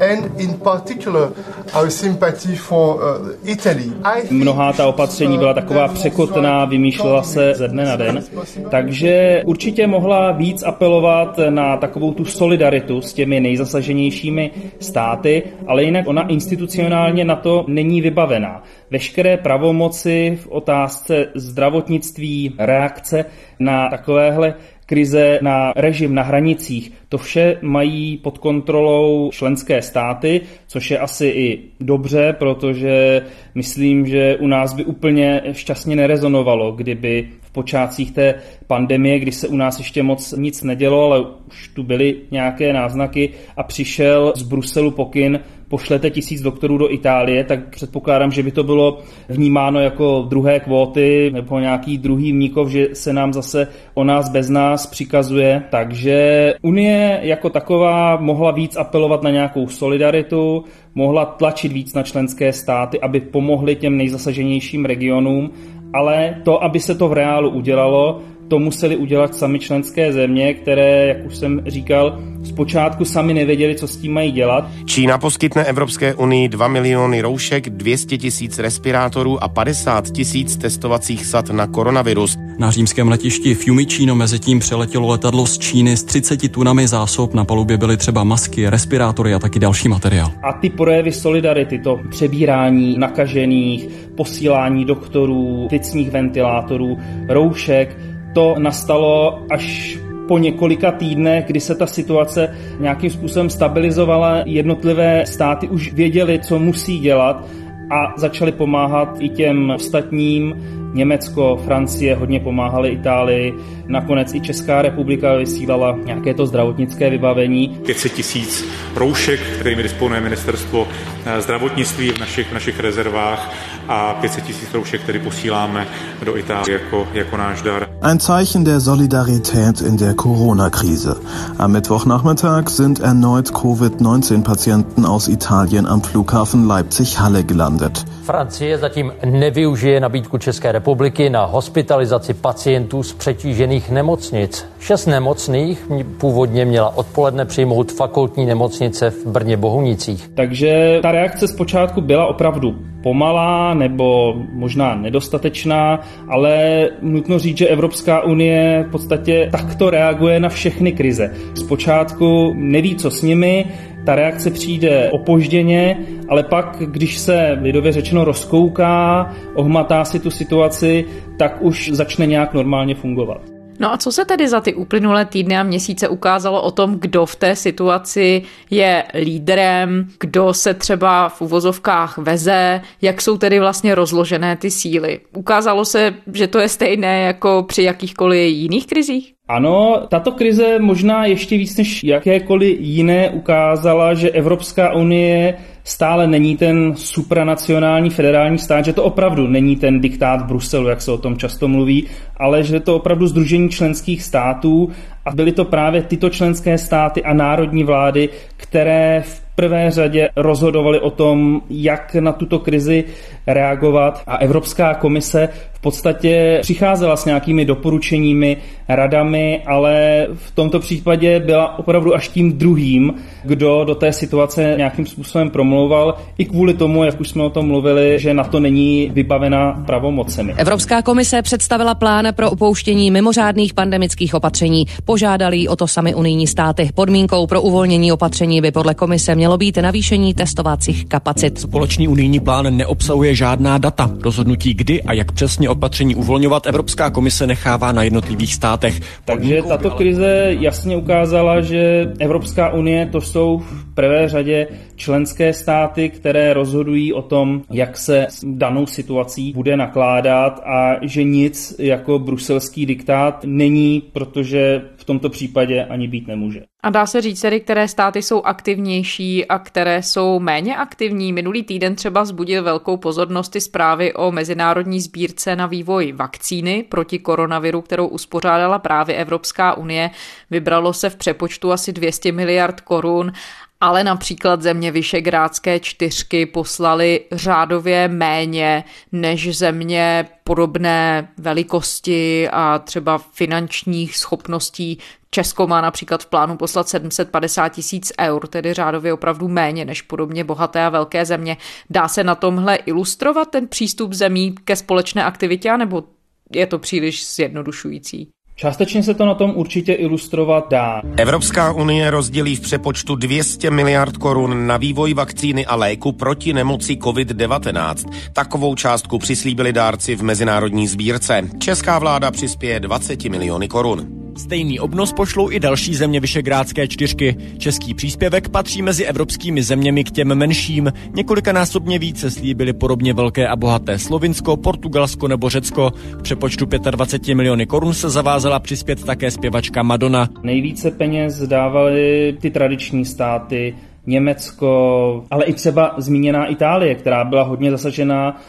and 0.00 0.40
in 0.40 0.54
particular 0.54 1.30
our 1.74 1.90
sympathy 1.90 2.56
for 2.56 2.96
uh, 2.96 3.50
Italy. 3.50 3.92
Mnohá 4.30 4.72
ta 4.72 4.86
opatření 4.86 5.38
byla 5.38 5.54
taková 5.54 5.88
překotná, 5.88 6.64
vymýšlela 6.64 7.22
se 7.22 7.54
ze 7.54 7.68
dne 7.68 7.84
na 7.84 7.96
den, 7.96 8.22
takže 8.70 9.42
určitě 9.46 9.86
mohla 9.86 10.32
víc 10.32 10.62
apelovat 10.62 11.40
na 11.50 11.76
takovou 11.76 12.12
tu 12.12 12.24
solidaritu 12.24 13.00
s 13.00 13.12
těmi 13.12 13.40
nejzasaženějšími 13.40 14.50
státy, 14.80 15.42
ale 15.66 15.84
jinak 15.84 16.08
ona 16.08 16.28
institucionálně 16.28 17.24
na 17.24 17.36
to 17.36 17.64
není 17.68 18.00
vybavená. 18.00 18.62
Veškeré 18.90 19.36
pravomoci 19.36 20.38
v 20.42 20.48
otázce 20.48 21.26
zdravotnictví, 21.34 22.54
reakce 22.58 23.24
na 23.58 23.88
takovéhle 23.88 24.54
krize, 24.88 25.38
na 25.42 25.72
režim 25.76 26.14
na 26.14 26.22
hranicích, 26.22 26.92
to 27.08 27.18
vše 27.18 27.56
mají 27.62 28.16
pod 28.16 28.38
kontrolou 28.38 29.30
členské 29.32 29.82
státy, 29.82 30.40
což 30.66 30.90
je 30.90 30.98
asi 30.98 31.26
i 31.26 31.60
dobře, 31.80 32.32
protože 32.38 33.22
myslím, 33.54 34.06
že 34.06 34.36
u 34.36 34.46
nás 34.46 34.74
by 34.74 34.84
úplně 34.84 35.42
šťastně 35.52 35.96
nerezonovalo, 35.96 36.72
kdyby 36.72 37.28
v 37.40 37.50
počátcích 37.50 38.12
té 38.12 38.34
pandemie, 38.66 39.18
kdy 39.18 39.32
se 39.32 39.48
u 39.48 39.56
nás 39.56 39.78
ještě 39.78 40.02
moc 40.02 40.32
nic 40.32 40.62
nedělo, 40.62 41.04
ale 41.04 41.24
už 41.48 41.68
tu 41.68 41.82
byly 41.82 42.16
nějaké 42.30 42.72
náznaky 42.72 43.30
a 43.56 43.62
přišel 43.62 44.32
z 44.36 44.42
Bruselu 44.42 44.90
pokyn, 44.90 45.40
pošlete 45.68 46.10
tisíc 46.10 46.42
doktorů 46.42 46.78
do 46.78 46.92
Itálie, 46.92 47.44
tak 47.44 47.68
předpokládám, 47.68 48.32
že 48.32 48.42
by 48.42 48.50
to 48.50 48.62
bylo 48.62 48.98
vnímáno 49.28 49.80
jako 49.80 50.26
druhé 50.28 50.60
kvóty 50.60 51.30
nebo 51.34 51.58
nějaký 51.58 51.98
druhý 51.98 52.32
mníkov, 52.32 52.68
že 52.68 52.86
se 52.92 53.12
nám 53.12 53.32
zase 53.32 53.68
o 53.94 54.04
nás 54.04 54.28
bez 54.28 54.48
nás 54.48 54.86
přikazuje. 54.86 55.62
Takže 55.70 56.54
Unie 56.62 57.20
jako 57.22 57.50
taková 57.50 58.16
mohla 58.16 58.50
víc 58.50 58.76
apelovat 58.76 59.22
na 59.22 59.30
nějakou 59.30 59.68
solidaritu, 59.68 60.64
mohla 60.94 61.24
tlačit 61.24 61.72
víc 61.72 61.94
na 61.94 62.02
členské 62.02 62.52
státy, 62.52 63.00
aby 63.00 63.20
pomohly 63.20 63.76
těm 63.76 63.96
nejzasaženějším 63.96 64.84
regionům, 64.84 65.50
ale 65.94 66.40
to, 66.44 66.64
aby 66.64 66.80
se 66.80 66.94
to 66.94 67.08
v 67.08 67.12
reálu 67.12 67.50
udělalo, 67.50 68.20
to 68.48 68.58
museli 68.58 68.96
udělat 68.96 69.34
sami 69.34 69.58
členské 69.58 70.12
země, 70.12 70.54
které, 70.54 71.06
jak 71.06 71.26
už 71.26 71.36
jsem 71.36 71.62
říkal, 71.66 72.18
zpočátku 72.44 73.04
sami 73.04 73.34
nevěděli, 73.34 73.74
co 73.74 73.88
s 73.88 73.96
tím 73.96 74.12
mají 74.12 74.32
dělat. 74.32 74.70
Čína 74.84 75.18
poskytne 75.18 75.64
Evropské 75.64 76.14
unii 76.14 76.48
2 76.48 76.68
miliony 76.68 77.20
roušek, 77.20 77.70
200 77.70 78.18
tisíc 78.18 78.58
respirátorů 78.58 79.42
a 79.42 79.48
50 79.48 80.10
tisíc 80.10 80.56
testovacích 80.56 81.26
sad 81.26 81.50
na 81.50 81.66
koronavirus. 81.66 82.36
Na 82.58 82.70
římském 82.70 83.08
letišti 83.08 83.54
Fiumicino 83.54 84.14
mezi 84.14 84.38
tím 84.38 84.58
přeletělo 84.58 85.08
letadlo 85.08 85.46
z 85.46 85.58
Číny 85.58 85.96
s 85.96 86.04
30 86.04 86.52
tunami 86.52 86.88
zásob. 86.88 87.34
Na 87.34 87.44
palubě 87.44 87.76
byly 87.76 87.96
třeba 87.96 88.24
masky, 88.24 88.70
respirátory 88.70 89.34
a 89.34 89.38
taky 89.38 89.58
další 89.58 89.88
materiál. 89.88 90.32
A 90.42 90.52
ty 90.52 90.70
projevy 90.70 91.12
solidarity, 91.12 91.78
to 91.78 92.00
přebírání 92.10 92.98
nakažených, 92.98 93.88
posílání 94.16 94.84
doktorů, 94.84 95.66
plicních 95.68 96.10
ventilátorů, 96.10 96.98
roušek, 97.28 97.96
to 98.38 98.54
nastalo 98.58 99.42
až 99.50 99.98
po 100.28 100.38
několika 100.38 100.92
týdnech, 100.92 101.44
kdy 101.46 101.60
se 101.60 101.74
ta 101.74 101.86
situace 101.86 102.54
nějakým 102.80 103.10
způsobem 103.10 103.50
stabilizovala, 103.50 104.42
jednotlivé 104.46 105.26
státy 105.26 105.68
už 105.68 105.92
věděli, 105.92 106.38
co 106.38 106.58
musí 106.58 106.98
dělat 106.98 107.44
a 107.90 108.14
začali 108.16 108.52
pomáhat 108.52 109.16
i 109.20 109.28
těm 109.28 109.70
ostatním. 109.70 110.54
Německo, 110.94 111.56
Francie 111.64 112.14
hodně 112.14 112.40
pomáhaly 112.40 112.88
Itálii, 112.88 113.54
nakonec 113.86 114.34
i 114.34 114.40
Česká 114.40 114.82
republika 114.82 115.34
vysílala 115.34 115.98
nějaké 116.04 116.34
to 116.34 116.46
zdravotnické 116.46 117.10
vybavení. 117.10 117.68
500 117.86 118.12
tisíc 118.12 118.64
roušek, 118.96 119.40
kterými 119.40 119.82
disponuje 119.82 120.20
ministerstvo 120.20 120.88
eh, 121.24 121.42
zdravotnictví 121.42 122.10
v 122.10 122.20
našich, 122.20 122.48
v 122.48 122.52
našich 122.52 122.80
rezervách 122.80 123.54
a 123.88 124.14
500 124.14 124.44
tisíc 124.44 124.74
roušek, 124.74 125.00
které 125.00 125.18
posíláme 125.18 125.86
do 126.24 126.36
Itálie 126.36 126.80
jako, 126.80 127.08
jako 127.12 127.36
náš 127.36 127.62
dar. 127.62 127.88
Ein 128.02 128.20
Zeichen 128.20 128.64
der 128.64 128.80
Solidarität 128.80 129.80
in 129.80 129.96
der 129.96 130.14
Corona-Krise. 130.14 131.14
Am 131.58 131.72
Mittwochnachmittag 131.72 132.70
sind 132.70 133.00
erneut 133.00 133.48
Covid-19-Patienten 133.48 135.06
aus 135.06 135.28
Italien 135.28 135.86
am 135.86 136.00
Flughafen 136.00 136.66
Leipzig-Halle 136.66 137.42
gelandet. 137.42 138.04
Francie 138.22 138.78
zatím 138.78 139.12
nevyužije 139.24 140.00
nabídku 140.00 140.38
České 140.38 140.72
republiky 140.78 141.30
na 141.30 141.44
hospitalizaci 141.44 142.34
pacientů 142.34 143.02
z 143.02 143.12
přetížených 143.12 143.90
nemocnic. 143.90 144.66
Šest 144.80 145.06
nemocných 145.06 145.90
původně 146.20 146.64
měla 146.64 146.96
odpoledne 146.96 147.44
přijmout 147.44 147.92
fakultní 147.92 148.46
nemocnice 148.46 149.10
v 149.10 149.26
Brně 149.26 149.56
Bohunicích. 149.56 150.30
Takže 150.34 150.98
ta 151.02 151.12
reakce 151.12 151.48
zpočátku 151.48 152.00
byla 152.00 152.26
opravdu 152.26 152.76
pomalá 153.02 153.74
nebo 153.74 154.34
možná 154.52 154.94
nedostatečná, 154.94 156.00
ale 156.28 156.88
nutno 157.02 157.38
říct, 157.38 157.58
že 157.58 157.66
Evropská 157.68 158.22
unie 158.22 158.84
v 158.88 158.90
podstatě 158.90 159.48
takto 159.52 159.90
reaguje 159.90 160.40
na 160.40 160.48
všechny 160.48 160.92
krize. 160.92 161.34
Zpočátku 161.54 162.52
neví, 162.54 162.96
co 162.96 163.10
s 163.10 163.22
nimi, 163.22 163.66
ta 164.08 164.14
reakce 164.14 164.50
přijde 164.50 165.10
opožděně, 165.10 165.98
ale 166.28 166.42
pak, 166.42 166.76
když 166.86 167.18
se 167.18 167.58
lidově 167.60 167.92
řečeno 167.92 168.24
rozkouká, 168.24 169.30
ohmatá 169.54 170.04
si 170.04 170.18
tu 170.20 170.30
situaci, 170.30 171.04
tak 171.38 171.62
už 171.62 171.90
začne 171.92 172.26
nějak 172.26 172.54
normálně 172.54 172.94
fungovat. 172.94 173.40
No 173.78 173.92
a 173.92 173.98
co 173.98 174.12
se 174.12 174.24
tedy 174.24 174.48
za 174.48 174.60
ty 174.60 174.74
uplynulé 174.74 175.24
týdny 175.24 175.56
a 175.56 175.62
měsíce 175.62 176.08
ukázalo 176.08 176.62
o 176.62 176.70
tom, 176.70 176.94
kdo 176.98 177.26
v 177.26 177.36
té 177.36 177.56
situaci 177.56 178.42
je 178.70 179.04
lídrem, 179.14 180.08
kdo 180.20 180.54
se 180.54 180.74
třeba 180.74 181.28
v 181.28 181.40
uvozovkách 181.40 182.18
veze, 182.18 182.80
jak 183.02 183.22
jsou 183.22 183.38
tedy 183.38 183.60
vlastně 183.60 183.94
rozložené 183.94 184.56
ty 184.56 184.70
síly? 184.70 185.20
Ukázalo 185.36 185.84
se, 185.84 186.14
že 186.32 186.46
to 186.46 186.58
je 186.58 186.68
stejné 186.68 187.22
jako 187.22 187.64
při 187.68 187.82
jakýchkoliv 187.82 188.52
jiných 188.56 188.86
krizích? 188.86 189.37
Ano, 189.50 190.06
tato 190.08 190.32
krize 190.32 190.78
možná 190.78 191.24
ještě 191.24 191.56
víc 191.56 191.76
než 191.76 192.04
jakékoliv 192.04 192.76
jiné 192.80 193.30
ukázala, 193.30 194.14
že 194.14 194.30
Evropská 194.30 194.94
unie 194.94 195.54
stále 195.84 196.26
není 196.26 196.56
ten 196.56 196.96
supranacionální 196.96 198.10
federální 198.10 198.58
stát, 198.58 198.84
že 198.84 198.92
to 198.92 199.04
opravdu 199.04 199.46
není 199.46 199.76
ten 199.76 200.00
diktát 200.00 200.46
Bruselu, 200.46 200.88
jak 200.88 201.02
se 201.02 201.12
o 201.12 201.18
tom 201.18 201.36
často 201.36 201.68
mluví, 201.68 202.06
ale 202.36 202.62
že 202.64 202.80
to 202.80 202.96
opravdu 202.96 203.26
združení 203.26 203.68
členských 203.68 204.22
států 204.22 204.90
a 205.24 205.34
byly 205.34 205.52
to 205.52 205.64
právě 205.64 206.02
tyto 206.02 206.30
členské 206.30 206.78
státy 206.78 207.22
a 207.22 207.34
národní 207.34 207.84
vlády, 207.84 208.28
které 208.56 209.22
v 209.26 209.40
prvé 209.54 209.90
řadě 209.90 210.28
rozhodovali 210.36 211.00
o 211.00 211.10
tom, 211.10 211.62
jak 211.70 212.14
na 212.14 212.32
tuto 212.32 212.58
krizi 212.58 213.04
reagovat. 213.46 214.22
A 214.26 214.36
Evropská 214.36 214.94
komise 214.94 215.48
v 215.78 215.80
podstatě 215.80 216.58
přicházela 216.62 217.16
s 217.16 217.24
nějakými 217.24 217.64
doporučeními, 217.64 218.56
radami, 218.88 219.62
ale 219.66 220.26
v 220.34 220.50
tomto 220.50 220.80
případě 220.80 221.40
byla 221.40 221.78
opravdu 221.78 222.14
až 222.14 222.28
tím 222.28 222.52
druhým, 222.52 223.14
kdo 223.44 223.84
do 223.84 223.94
té 223.94 224.12
situace 224.12 224.74
nějakým 224.76 225.06
způsobem 225.06 225.50
promlouval, 225.50 226.14
i 226.38 226.44
kvůli 226.44 226.74
tomu, 226.74 227.04
jak 227.04 227.20
už 227.20 227.28
jsme 227.28 227.42
o 227.42 227.50
tom 227.50 227.66
mluvili, 227.66 228.18
že 228.18 228.34
na 228.34 228.44
to 228.44 228.60
není 228.60 229.10
vybavena 229.14 229.82
pravomocemi. 229.86 230.54
Evropská 230.56 231.02
komise 231.02 231.42
představila 231.42 231.94
plán 231.94 232.28
pro 232.36 232.50
opouštění 232.50 233.10
mimořádných 233.10 233.74
pandemických 233.74 234.34
opatření. 234.34 234.86
Požádali 235.04 235.68
o 235.68 235.76
to 235.76 235.86
sami 235.86 236.14
unijní 236.14 236.46
státy. 236.46 236.90
Podmínkou 236.94 237.46
pro 237.46 237.62
uvolnění 237.62 238.12
opatření 238.12 238.60
by 238.60 238.70
podle 238.70 238.94
komise 238.94 239.34
mělo 239.34 239.58
být 239.58 239.76
navýšení 239.76 240.34
testovacích 240.34 241.06
kapacit. 241.06 241.60
Společný 241.60 242.08
unijní 242.08 242.40
plán 242.40 242.76
neobsahuje 242.76 243.34
žádná 243.34 243.78
data. 243.78 244.10
Rozhodnutí 244.22 244.74
kdy 244.74 245.02
a 245.02 245.12
jak 245.12 245.32
přesně 245.32 245.67
opatření 245.68 246.14
uvolňovat 246.14 246.66
Evropská 246.66 247.10
komise 247.10 247.46
nechává 247.46 247.92
na 247.92 248.02
jednotlivých 248.02 248.54
státech. 248.54 249.00
Takže 249.24 249.62
tato 249.62 249.90
krize 249.90 250.46
jasně 250.60 250.96
ukázala, 250.96 251.60
že 251.60 252.12
Evropská 252.18 252.72
unie 252.72 253.06
to 253.06 253.20
jsou 253.20 253.58
v 253.58 253.94
prvé 253.94 254.28
řadě 254.28 254.66
členské 254.98 255.52
státy, 255.52 256.08
které 256.08 256.52
rozhodují 256.52 257.12
o 257.12 257.22
tom, 257.22 257.62
jak 257.70 257.96
se 257.96 258.26
s 258.28 258.44
danou 258.44 258.86
situací 258.86 259.52
bude 259.52 259.76
nakládat 259.76 260.60
a 260.64 260.96
že 261.02 261.22
nic 261.22 261.74
jako 261.78 262.18
bruselský 262.18 262.86
diktát 262.86 263.40
není, 263.44 264.02
protože 264.12 264.82
v 264.96 265.04
tomto 265.04 265.28
případě 265.28 265.84
ani 265.84 266.08
být 266.08 266.26
nemůže. 266.26 266.62
A 266.82 266.90
dá 266.90 267.06
se 267.06 267.20
říct 267.20 267.40
tedy, 267.40 267.60
které 267.60 267.88
státy 267.88 268.22
jsou 268.22 268.42
aktivnější 268.42 269.46
a 269.46 269.58
které 269.58 270.02
jsou 270.02 270.40
méně 270.40 270.76
aktivní. 270.76 271.32
Minulý 271.32 271.62
týden 271.62 271.94
třeba 271.94 272.24
zbudil 272.24 272.62
velkou 272.62 272.96
pozornost 272.96 273.56
i 273.56 273.60
zprávy 273.60 274.14
o 274.14 274.32
mezinárodní 274.32 275.00
sbírce 275.00 275.56
na 275.56 275.66
vývoj 275.66 276.12
vakcíny 276.12 276.84
proti 276.88 277.18
koronaviru, 277.18 277.82
kterou 277.82 278.06
uspořádala 278.06 278.78
právě 278.78 279.16
Evropská 279.16 279.74
unie. 279.74 280.10
Vybralo 280.50 280.92
se 280.92 281.10
v 281.10 281.16
přepočtu 281.16 281.72
asi 281.72 281.92
200 281.92 282.32
miliard 282.32 282.80
korun 282.80 283.32
ale 283.80 284.04
například 284.04 284.62
země 284.62 284.90
Vyšegrádské 284.92 285.80
čtyřky 285.80 286.46
poslali 286.46 287.24
řádově 287.32 288.08
méně 288.08 288.84
než 289.12 289.56
země 289.56 290.28
podobné 290.44 291.28
velikosti 291.36 292.48
a 292.48 292.78
třeba 292.78 293.18
finančních 293.18 294.16
schopností. 294.16 294.98
Česko 295.30 295.66
má 295.66 295.80
například 295.80 296.22
v 296.22 296.26
plánu 296.26 296.56
poslat 296.56 296.88
750 296.88 297.68
tisíc 297.68 298.12
eur, 298.20 298.46
tedy 298.46 298.74
řádově 298.74 299.12
opravdu 299.12 299.48
méně 299.48 299.84
než 299.84 300.02
podobně 300.02 300.44
bohaté 300.44 300.84
a 300.84 300.88
velké 300.88 301.24
země. 301.24 301.56
Dá 301.90 302.08
se 302.08 302.24
na 302.24 302.34
tomhle 302.34 302.76
ilustrovat 302.76 303.50
ten 303.50 303.68
přístup 303.68 304.12
zemí 304.12 304.54
ke 304.64 304.76
společné 304.76 305.24
aktivitě, 305.24 305.76
nebo 305.76 306.04
je 306.52 306.66
to 306.66 306.78
příliš 306.78 307.34
zjednodušující? 307.34 308.30
Částečně 308.60 309.02
se 309.02 309.14
to 309.14 309.26
na 309.26 309.34
tom 309.34 309.52
určitě 309.54 309.92
ilustrovat 309.92 310.70
dá. 310.70 311.02
Evropská 311.16 311.72
unie 311.72 312.10
rozdělí 312.10 312.56
v 312.56 312.60
přepočtu 312.60 313.14
200 313.14 313.70
miliard 313.70 314.16
korun 314.16 314.66
na 314.66 314.76
vývoj 314.76 315.14
vakcíny 315.14 315.66
a 315.66 315.74
léku 315.74 316.12
proti 316.12 316.52
nemoci 316.52 316.94
COVID-19. 316.94 317.94
Takovou 318.32 318.74
částku 318.74 319.18
přislíbili 319.18 319.72
dárci 319.72 320.16
v 320.16 320.22
mezinárodní 320.22 320.86
sbírce. 320.86 321.42
Česká 321.58 321.98
vláda 321.98 322.30
přispěje 322.30 322.80
20 322.80 323.24
miliony 323.24 323.68
korun. 323.68 324.27
Stejný 324.38 324.80
obnos 324.80 325.12
pošlou 325.12 325.50
i 325.50 325.60
další 325.60 325.94
země 325.94 326.20
Vyšegrádské 326.20 326.88
čtyřky. 326.88 327.36
Český 327.58 327.94
příspěvek 327.94 328.48
patří 328.48 328.82
mezi 328.82 329.04
evropskými 329.04 329.62
zeměmi 329.62 330.04
k 330.04 330.10
těm 330.10 330.34
menším. 330.34 330.92
Několikanásobně 331.14 331.98
více 331.98 332.30
slíbili 332.30 332.72
podobně 332.72 333.14
velké 333.14 333.48
a 333.48 333.56
bohaté 333.56 333.98
Slovinsko, 333.98 334.56
Portugalsko 334.56 335.28
nebo 335.28 335.48
Řecko. 335.48 335.90
V 336.18 336.22
přepočtu 336.22 336.66
25 336.66 337.34
miliony 337.34 337.66
korun 337.66 337.94
se 337.94 338.10
zavázala 338.10 338.58
přispět 338.58 339.04
také 339.04 339.30
zpěvačka 339.30 339.82
Madonna. 339.82 340.28
Nejvíce 340.42 340.90
peněz 340.90 341.40
dávaly 341.40 342.36
ty 342.40 342.50
tradiční 342.50 343.04
státy, 343.04 343.74
Německo, 344.06 345.24
ale 345.30 345.44
i 345.44 345.52
třeba 345.52 345.94
zmíněná 345.98 346.46
Itálie, 346.46 346.94
která 346.94 347.24
byla 347.24 347.42
hodně 347.42 347.70
zasažená 347.70 348.40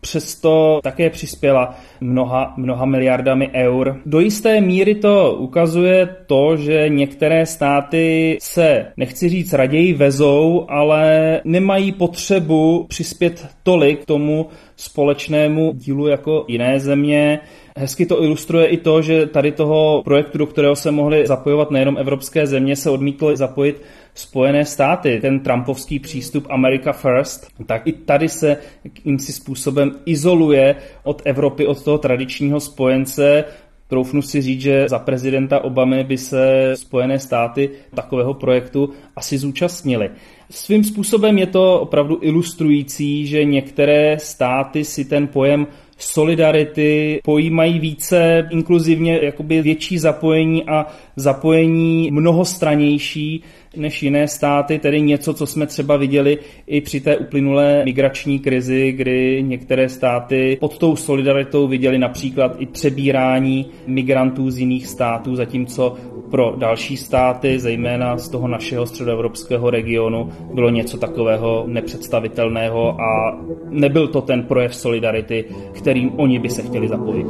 přesto 0.00 0.80
také 0.82 1.10
přispěla 1.10 1.74
mnoha, 2.00 2.54
mnoha 2.56 2.84
miliardami 2.84 3.50
eur. 3.54 3.96
Do 4.06 4.20
jisté 4.20 4.60
míry 4.60 4.94
to 4.94 5.36
ukazuje 5.38 6.08
to, 6.26 6.56
že 6.56 6.88
některé 6.88 7.46
státy 7.46 8.38
se, 8.40 8.86
nechci 8.96 9.28
říct 9.28 9.52
raději 9.52 9.92
vezou, 9.92 10.66
ale 10.68 11.40
nemají 11.44 11.92
potřebu 11.92 12.86
přispět 12.88 13.46
tolik 13.62 14.04
tomu 14.04 14.46
společnému 14.76 15.72
dílu 15.74 16.06
jako 16.06 16.44
jiné 16.48 16.80
země. 16.80 17.40
Hezky 17.76 18.06
to 18.06 18.22
ilustruje 18.22 18.66
i 18.66 18.76
to, 18.76 19.02
že 19.02 19.26
tady 19.26 19.52
toho 19.52 20.02
projektu, 20.04 20.38
do 20.38 20.46
kterého 20.46 20.76
se 20.76 20.90
mohly 20.90 21.26
zapojovat 21.26 21.70
nejenom 21.70 21.98
evropské 21.98 22.46
země, 22.46 22.76
se 22.76 22.90
odmítlo 22.90 23.36
zapojit 23.36 23.82
Spojené 24.18 24.64
státy, 24.64 25.18
ten 25.20 25.40
trumpovský 25.40 25.98
přístup 25.98 26.46
America 26.50 26.92
First, 26.92 27.46
tak 27.66 27.86
i 27.86 27.92
tady 27.92 28.28
se 28.28 28.56
jakýmsi 28.84 29.32
způsobem 29.32 29.92
izoluje 30.06 30.76
od 31.02 31.22
Evropy, 31.24 31.66
od 31.66 31.84
toho 31.84 31.98
tradičního 31.98 32.60
spojence, 32.60 33.44
Troufnu 33.88 34.22
si 34.22 34.42
říct, 34.42 34.60
že 34.60 34.88
za 34.88 34.98
prezidenta 34.98 35.64
Obamy 35.64 36.04
by 36.04 36.18
se 36.18 36.72
Spojené 36.74 37.18
státy 37.18 37.70
takového 37.94 38.34
projektu 38.34 38.90
asi 39.16 39.38
zúčastnili. 39.38 40.10
Svým 40.50 40.84
způsobem 40.84 41.38
je 41.38 41.46
to 41.46 41.80
opravdu 41.80 42.18
ilustrující, 42.22 43.26
že 43.26 43.44
některé 43.44 44.18
státy 44.18 44.84
si 44.84 45.04
ten 45.04 45.26
pojem 45.28 45.66
solidarity 45.98 47.20
pojímají 47.24 47.78
více 47.78 48.48
inkluzivně 48.50 49.20
jakoby 49.22 49.62
větší 49.62 49.98
zapojení 49.98 50.64
a 50.64 50.86
zapojení 51.16 52.10
mnohostranější 52.10 53.42
než 53.76 54.02
jiné 54.02 54.28
státy, 54.28 54.78
tedy 54.78 55.00
něco, 55.00 55.34
co 55.34 55.46
jsme 55.46 55.66
třeba 55.66 55.96
viděli 55.96 56.38
i 56.66 56.80
při 56.80 57.00
té 57.00 57.16
uplynulé 57.16 57.84
migrační 57.84 58.38
krizi, 58.38 58.92
kdy 58.92 59.42
některé 59.42 59.88
státy 59.88 60.56
pod 60.60 60.78
tou 60.78 60.96
solidaritou 60.96 61.68
viděli 61.68 61.98
například 61.98 62.56
i 62.58 62.66
přebírání 62.66 63.66
migrantů 63.86 64.50
z 64.50 64.58
jiných 64.58 64.86
států, 64.86 65.36
zatímco 65.36 65.96
pro 66.30 66.54
další 66.56 66.96
státy, 66.96 67.58
zejména 67.58 68.18
z 68.18 68.28
toho 68.28 68.48
našeho 68.48 68.86
středoevropského 68.86 69.70
regionu, 69.70 70.32
bylo 70.54 70.70
něco 70.70 70.98
takového 70.98 71.64
nepředstavitelného 71.66 73.00
a 73.00 73.38
nebyl 73.70 74.08
to 74.08 74.20
ten 74.20 74.42
projev 74.42 74.74
solidarity, 74.74 75.44
kterým 75.72 76.12
oni 76.16 76.38
by 76.38 76.50
se 76.50 76.62
chtěli 76.62 76.88
zapojit. 76.88 77.26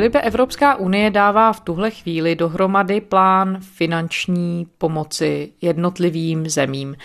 Filipe, 0.00 0.20
Evropská 0.20 0.76
unie 0.76 1.10
dává 1.10 1.52
v 1.52 1.60
tuhle 1.60 1.90
chvíli 1.90 2.36
dohromady 2.36 3.00
plán 3.00 3.58
finanční 3.60 4.66
pomoci 4.78 5.52
jednotlivým 5.62 6.48
zemím. 6.48 6.96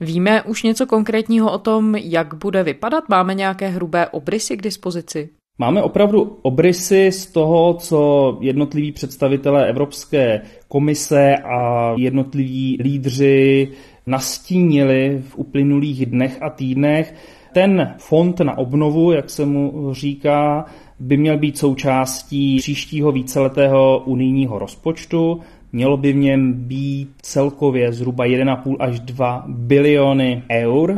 Víme 0.00 0.42
už 0.42 0.62
něco 0.62 0.86
konkrétního 0.86 1.52
o 1.52 1.58
tom, 1.58 1.94
jak 1.94 2.34
bude 2.34 2.62
vypadat? 2.62 3.08
Máme 3.08 3.34
nějaké 3.34 3.68
hrubé 3.68 4.08
obrysy 4.08 4.56
k 4.56 4.62
dispozici? 4.62 5.28
Máme 5.58 5.82
opravdu 5.82 6.38
obrysy 6.42 7.12
z 7.12 7.26
toho, 7.26 7.74
co 7.74 8.38
jednotliví 8.40 8.92
představitelé 8.92 9.68
Evropské 9.68 10.40
komise 10.68 11.36
a 11.36 11.94
jednotliví 11.96 12.78
lídři 12.80 13.68
nastínili 14.06 15.22
v 15.28 15.38
uplynulých 15.38 16.06
dnech 16.06 16.42
a 16.42 16.50
týdnech. 16.50 17.14
Ten 17.52 17.94
fond 17.98 18.40
na 18.40 18.58
obnovu, 18.58 19.12
jak 19.12 19.30
se 19.30 19.46
mu 19.46 19.94
říká, 19.94 20.64
by 21.00 21.16
měl 21.16 21.38
být 21.38 21.58
součástí 21.58 22.58
příštího 22.58 23.12
víceletého 23.12 24.02
unijního 24.04 24.58
rozpočtu. 24.58 25.40
Mělo 25.72 25.96
by 25.96 26.12
v 26.12 26.16
něm 26.16 26.52
být 26.52 27.10
celkově 27.22 27.92
zhruba 27.92 28.24
1,5 28.24 28.76
až 28.78 29.00
2 29.00 29.44
biliony 29.48 30.42
eur. 30.50 30.96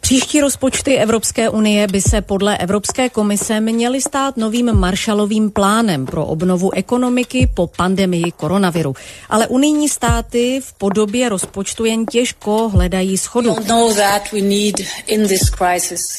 Příští 0.00 0.40
rozpočty 0.40 0.96
Evropské 0.96 1.48
unie 1.48 1.86
by 1.86 2.00
se 2.00 2.20
podle 2.20 2.58
Evropské 2.58 3.08
komise 3.08 3.60
měly 3.60 4.00
stát 4.00 4.36
novým 4.36 4.72
Marshallovým 4.72 5.50
plánem 5.50 6.06
pro 6.06 6.26
obnovu 6.26 6.74
ekonomiky 6.74 7.48
po 7.54 7.66
pandemii 7.66 8.32
koronaviru. 8.36 8.94
Ale 9.28 9.46
unijní 9.46 9.88
státy 9.88 10.60
v 10.64 10.72
podobě 10.72 11.28
rozpočtu 11.28 11.84
jen 11.84 12.06
těžko 12.06 12.68
hledají 12.68 13.18
schodu. 13.18 13.56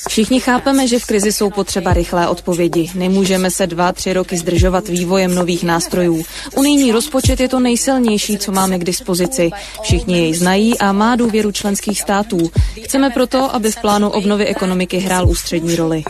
Všichni 0.09 0.39
chápeme, 0.39 0.87
že 0.87 0.99
v 0.99 1.05
krizi 1.05 1.31
jsou 1.31 1.49
potřeba 1.49 1.93
rychlé 1.93 2.27
odpovědi. 2.27 2.91
Nemůžeme 2.95 3.51
se 3.51 3.67
dva, 3.67 3.91
tři 3.91 4.13
roky 4.13 4.37
zdržovat 4.37 4.87
vývojem 4.87 5.35
nových 5.35 5.63
nástrojů. 5.63 6.23
Unijní 6.55 6.91
rozpočet 6.91 7.39
je 7.39 7.49
to 7.49 7.59
nejsilnější, 7.59 8.37
co 8.37 8.51
máme 8.51 8.79
k 8.79 8.83
dispozici. 8.83 9.51
Všichni 9.81 10.19
jej 10.19 10.33
znají 10.33 10.77
a 10.77 10.91
má 10.91 11.15
důvěru 11.15 11.51
členských 11.51 12.01
států. 12.01 12.51
Chceme 12.83 13.09
proto, 13.09 13.55
aby 13.55 13.70
v 13.71 13.81
plánu 13.81 14.09
obnovy 14.09 14.45
ekonomiky 14.45 14.97
hrál 14.97 15.29
ústřední 15.29 15.75
roli. 15.75 16.03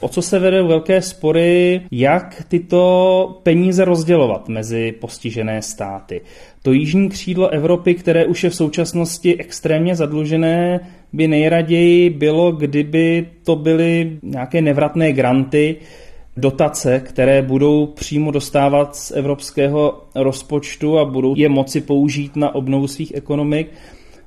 O 0.00 0.08
co 0.08 0.22
se 0.22 0.38
vedou 0.38 0.68
velké 0.68 1.02
spory, 1.02 1.82
jak 1.90 2.42
tyto 2.48 3.40
peníze 3.42 3.84
rozdělovat 3.84 4.48
mezi 4.48 4.92
postižené 4.92 5.62
státy. 5.62 6.20
To 6.62 6.72
jižní 6.72 7.08
křídlo 7.08 7.48
Evropy, 7.48 7.94
které 7.94 8.26
už 8.26 8.44
je 8.44 8.50
v 8.50 8.54
současnosti 8.54 9.40
extrémně 9.40 9.96
zadlužené, 9.96 10.80
by 11.12 11.28
nejraději 11.28 12.10
bylo, 12.10 12.52
kdyby 12.52 13.26
to 13.44 13.56
byly 13.56 14.18
nějaké 14.22 14.62
nevratné 14.62 15.12
granty, 15.12 15.76
dotace, 16.36 17.00
které 17.00 17.42
budou 17.42 17.86
přímo 17.86 18.30
dostávat 18.30 18.96
z 18.96 19.10
evropského 19.10 20.04
rozpočtu 20.14 20.98
a 20.98 21.04
budou 21.04 21.34
je 21.36 21.48
moci 21.48 21.80
použít 21.80 22.36
na 22.36 22.54
obnovu 22.54 22.88
svých 22.88 23.14
ekonomik 23.14 23.70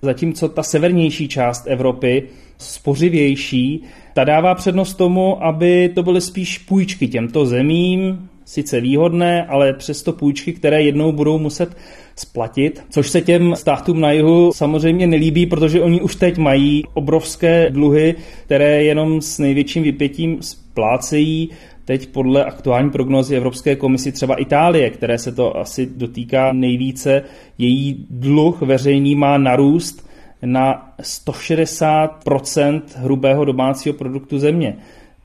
zatímco 0.05 0.49
ta 0.49 0.63
severnější 0.63 1.27
část 1.27 1.67
Evropy, 1.67 2.23
spořivější, 2.57 3.83
ta 4.13 4.23
dává 4.23 4.55
přednost 4.55 4.93
tomu, 4.93 5.43
aby 5.43 5.89
to 5.95 6.03
byly 6.03 6.21
spíš 6.21 6.57
půjčky 6.57 7.07
těmto 7.07 7.45
zemím, 7.45 8.29
sice 8.45 8.81
výhodné, 8.81 9.45
ale 9.45 9.73
přesto 9.73 10.13
půjčky, 10.13 10.53
které 10.53 10.81
jednou 10.81 11.11
budou 11.11 11.39
muset 11.39 11.77
splatit, 12.15 12.83
což 12.89 13.09
se 13.09 13.21
těm 13.21 13.55
státům 13.55 14.01
na 14.01 14.11
jihu 14.11 14.51
samozřejmě 14.55 15.07
nelíbí, 15.07 15.45
protože 15.45 15.81
oni 15.81 16.01
už 16.01 16.15
teď 16.15 16.37
mají 16.37 16.83
obrovské 16.93 17.69
dluhy, 17.69 18.15
které 18.45 18.83
jenom 18.83 19.21
s 19.21 19.39
největším 19.39 19.83
vypětím 19.83 20.37
splácejí 20.41 21.49
teď 21.85 22.07
podle 22.07 22.45
aktuální 22.45 22.89
prognozy 22.89 23.35
Evropské 23.35 23.75
komisi 23.75 24.11
třeba 24.11 24.35
Itálie, 24.35 24.89
které 24.89 25.17
se 25.17 25.31
to 25.31 25.57
asi 25.57 25.89
dotýká 25.95 26.53
nejvíce, 26.53 27.23
její 27.57 28.05
dluh 28.09 28.61
veřejný 28.61 29.15
má 29.15 29.37
narůst 29.37 30.09
na 30.41 30.93
160% 31.01 32.81
hrubého 32.95 33.45
domácího 33.45 33.93
produktu 33.93 34.39
země. 34.39 34.77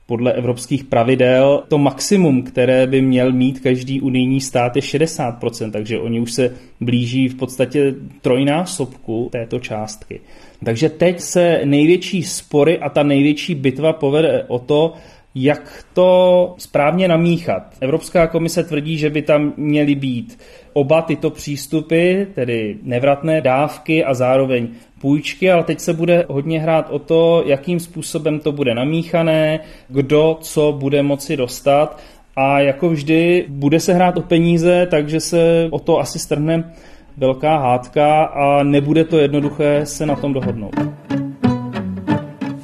podle 0.06 0.32
evropských 0.32 0.84
pravidel 0.84 1.62
to 1.68 1.78
maximum, 1.78 2.42
které 2.42 2.86
by 2.86 3.02
měl 3.02 3.32
mít 3.32 3.60
každý 3.60 4.00
unijní 4.00 4.40
stát 4.40 4.76
je 4.76 4.82
60%, 4.82 5.70
takže 5.70 5.98
oni 5.98 6.20
už 6.20 6.32
se 6.32 6.54
blíží 6.80 7.28
v 7.28 7.34
podstatě 7.34 7.94
trojnásobku 8.20 9.28
této 9.32 9.58
částky. 9.58 10.20
Takže 10.64 10.88
teď 10.88 11.20
se 11.20 11.60
největší 11.64 12.22
spory 12.22 12.78
a 12.78 12.88
ta 12.88 13.02
největší 13.02 13.54
bitva 13.54 13.92
povede 13.92 14.44
o 14.48 14.58
to, 14.58 14.94
jak 15.34 15.84
to 15.94 16.54
správně 16.58 17.08
namíchat. 17.08 17.62
Evropská 17.80 18.26
komise 18.26 18.64
tvrdí, 18.64 18.98
že 18.98 19.10
by 19.10 19.22
tam 19.22 19.52
měly 19.56 19.94
být 19.94 20.38
oba 20.72 21.02
tyto 21.02 21.30
přístupy, 21.30 22.22
tedy 22.34 22.76
nevratné 22.82 23.40
dávky 23.40 24.04
a 24.04 24.14
zároveň 24.14 24.68
půjčky, 25.00 25.50
ale 25.50 25.64
teď 25.64 25.80
se 25.80 25.92
bude 25.92 26.26
hodně 26.28 26.60
hrát 26.60 26.90
o 26.90 26.98
to, 26.98 27.42
jakým 27.46 27.80
způsobem 27.80 28.40
to 28.40 28.52
bude 28.52 28.74
namíchané, 28.74 29.60
kdo 29.88 30.38
co 30.40 30.72
bude 30.72 31.02
moci 31.02 31.36
dostat 31.36 32.00
a 32.36 32.60
jako 32.60 32.88
vždy 32.88 33.46
bude 33.48 33.80
se 33.80 33.92
hrát 33.92 34.16
o 34.16 34.22
peníze, 34.22 34.86
takže 34.90 35.20
se 35.20 35.68
o 35.70 35.78
to 35.78 35.98
asi 35.98 36.18
strhne 36.18 36.72
velká 37.16 37.58
hádka 37.58 38.24
a 38.24 38.62
nebude 38.62 39.04
to 39.04 39.18
jednoduché 39.18 39.86
se 39.86 40.06
na 40.06 40.16
tom 40.16 40.32
dohodnout. 40.32 40.74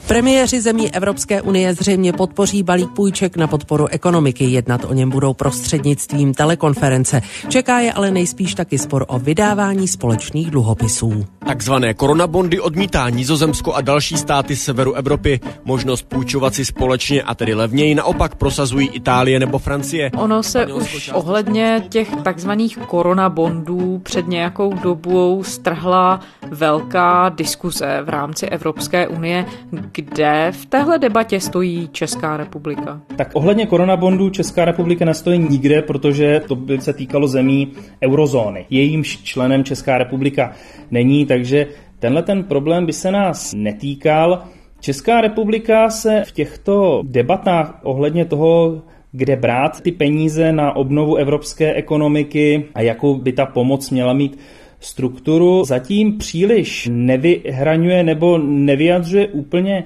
Premiéři 0.08 0.60
zemí 0.60 0.94
Evropské 0.94 1.42
unie 1.42 1.74
zřejmě 1.74 2.12
podpoří 2.12 2.62
balík 2.62 2.90
půjček 2.90 3.36
na 3.36 3.46
podporu 3.46 3.86
ekonomiky. 3.86 4.44
Jednat 4.44 4.84
o 4.84 4.92
něm 4.92 5.10
budou 5.10 5.34
prostřednictvím 5.34 6.34
telekonference. 6.34 7.22
Čeká 7.48 7.80
je 7.80 7.92
ale 7.92 8.10
nejspíš 8.10 8.54
taky 8.54 8.78
spor 8.78 9.04
o 9.08 9.18
vydávání 9.18 9.88
společných 9.88 10.50
dluhopisů. 10.50 11.24
Takzvané 11.46 11.94
koronabondy 11.94 12.60
odmítá 12.60 13.08
Nizozemsko 13.08 13.74
a 13.74 13.80
další 13.80 14.16
státy 14.16 14.56
severu 14.56 14.94
Evropy. 14.94 15.40
Možnost 15.64 16.02
půjčovat 16.02 16.54
si 16.54 16.64
společně 16.64 17.22
a 17.22 17.34
tedy 17.34 17.54
levněji 17.54 17.94
naopak 17.94 18.34
prosazují 18.34 18.88
Itálie 18.88 19.40
nebo 19.40 19.58
Francie. 19.58 20.10
Ono 20.16 20.42
se 20.42 20.66
už 20.66 21.10
ohledně 21.14 21.82
těch 21.88 22.08
takzvaných 22.24 22.76
koronabondů 22.76 23.98
před 23.98 24.28
nějakou 24.28 24.74
dobou 24.74 25.44
strhla 25.44 26.20
velká 26.50 27.28
diskuze 27.28 28.00
v 28.04 28.08
rámci 28.08 28.46
Evropské 28.46 29.08
unie, 29.08 29.46
kde 29.96 30.48
v 30.50 30.66
téhle 30.66 30.98
debatě 30.98 31.40
stojí 31.40 31.88
Česká 31.92 32.36
republika? 32.36 33.00
Tak 33.16 33.30
ohledně 33.34 33.66
koronabondů 33.66 34.30
Česká 34.30 34.64
republika 34.64 35.04
nestojí 35.04 35.38
nikde, 35.38 35.82
protože 35.82 36.40
to 36.48 36.54
by 36.56 36.80
se 36.80 36.92
týkalo 36.92 37.28
zemí 37.28 37.72
eurozóny. 38.02 38.66
Jejímž 38.70 39.22
členem 39.22 39.64
Česká 39.64 39.98
republika 39.98 40.52
není, 40.90 41.26
takže 41.26 41.66
tenhle 41.98 42.22
ten 42.22 42.44
problém 42.44 42.86
by 42.86 42.92
se 42.92 43.10
nás 43.10 43.54
netýkal. 43.56 44.42
Česká 44.80 45.20
republika 45.20 45.90
se 45.90 46.22
v 46.26 46.32
těchto 46.32 47.02
debatách 47.04 47.80
ohledně 47.82 48.24
toho, 48.24 48.82
kde 49.12 49.36
brát 49.36 49.80
ty 49.80 49.92
peníze 49.92 50.52
na 50.52 50.76
obnovu 50.76 51.16
evropské 51.16 51.74
ekonomiky 51.74 52.64
a 52.74 52.80
jakou 52.80 53.14
by 53.14 53.32
ta 53.32 53.46
pomoc 53.46 53.90
měla 53.90 54.12
mít 54.12 54.38
strukturu 54.80 55.64
zatím 55.64 56.18
příliš 56.18 56.88
nevyhraňuje 56.92 58.02
nebo 58.02 58.38
nevyjadřuje 58.38 59.28
úplně 59.28 59.84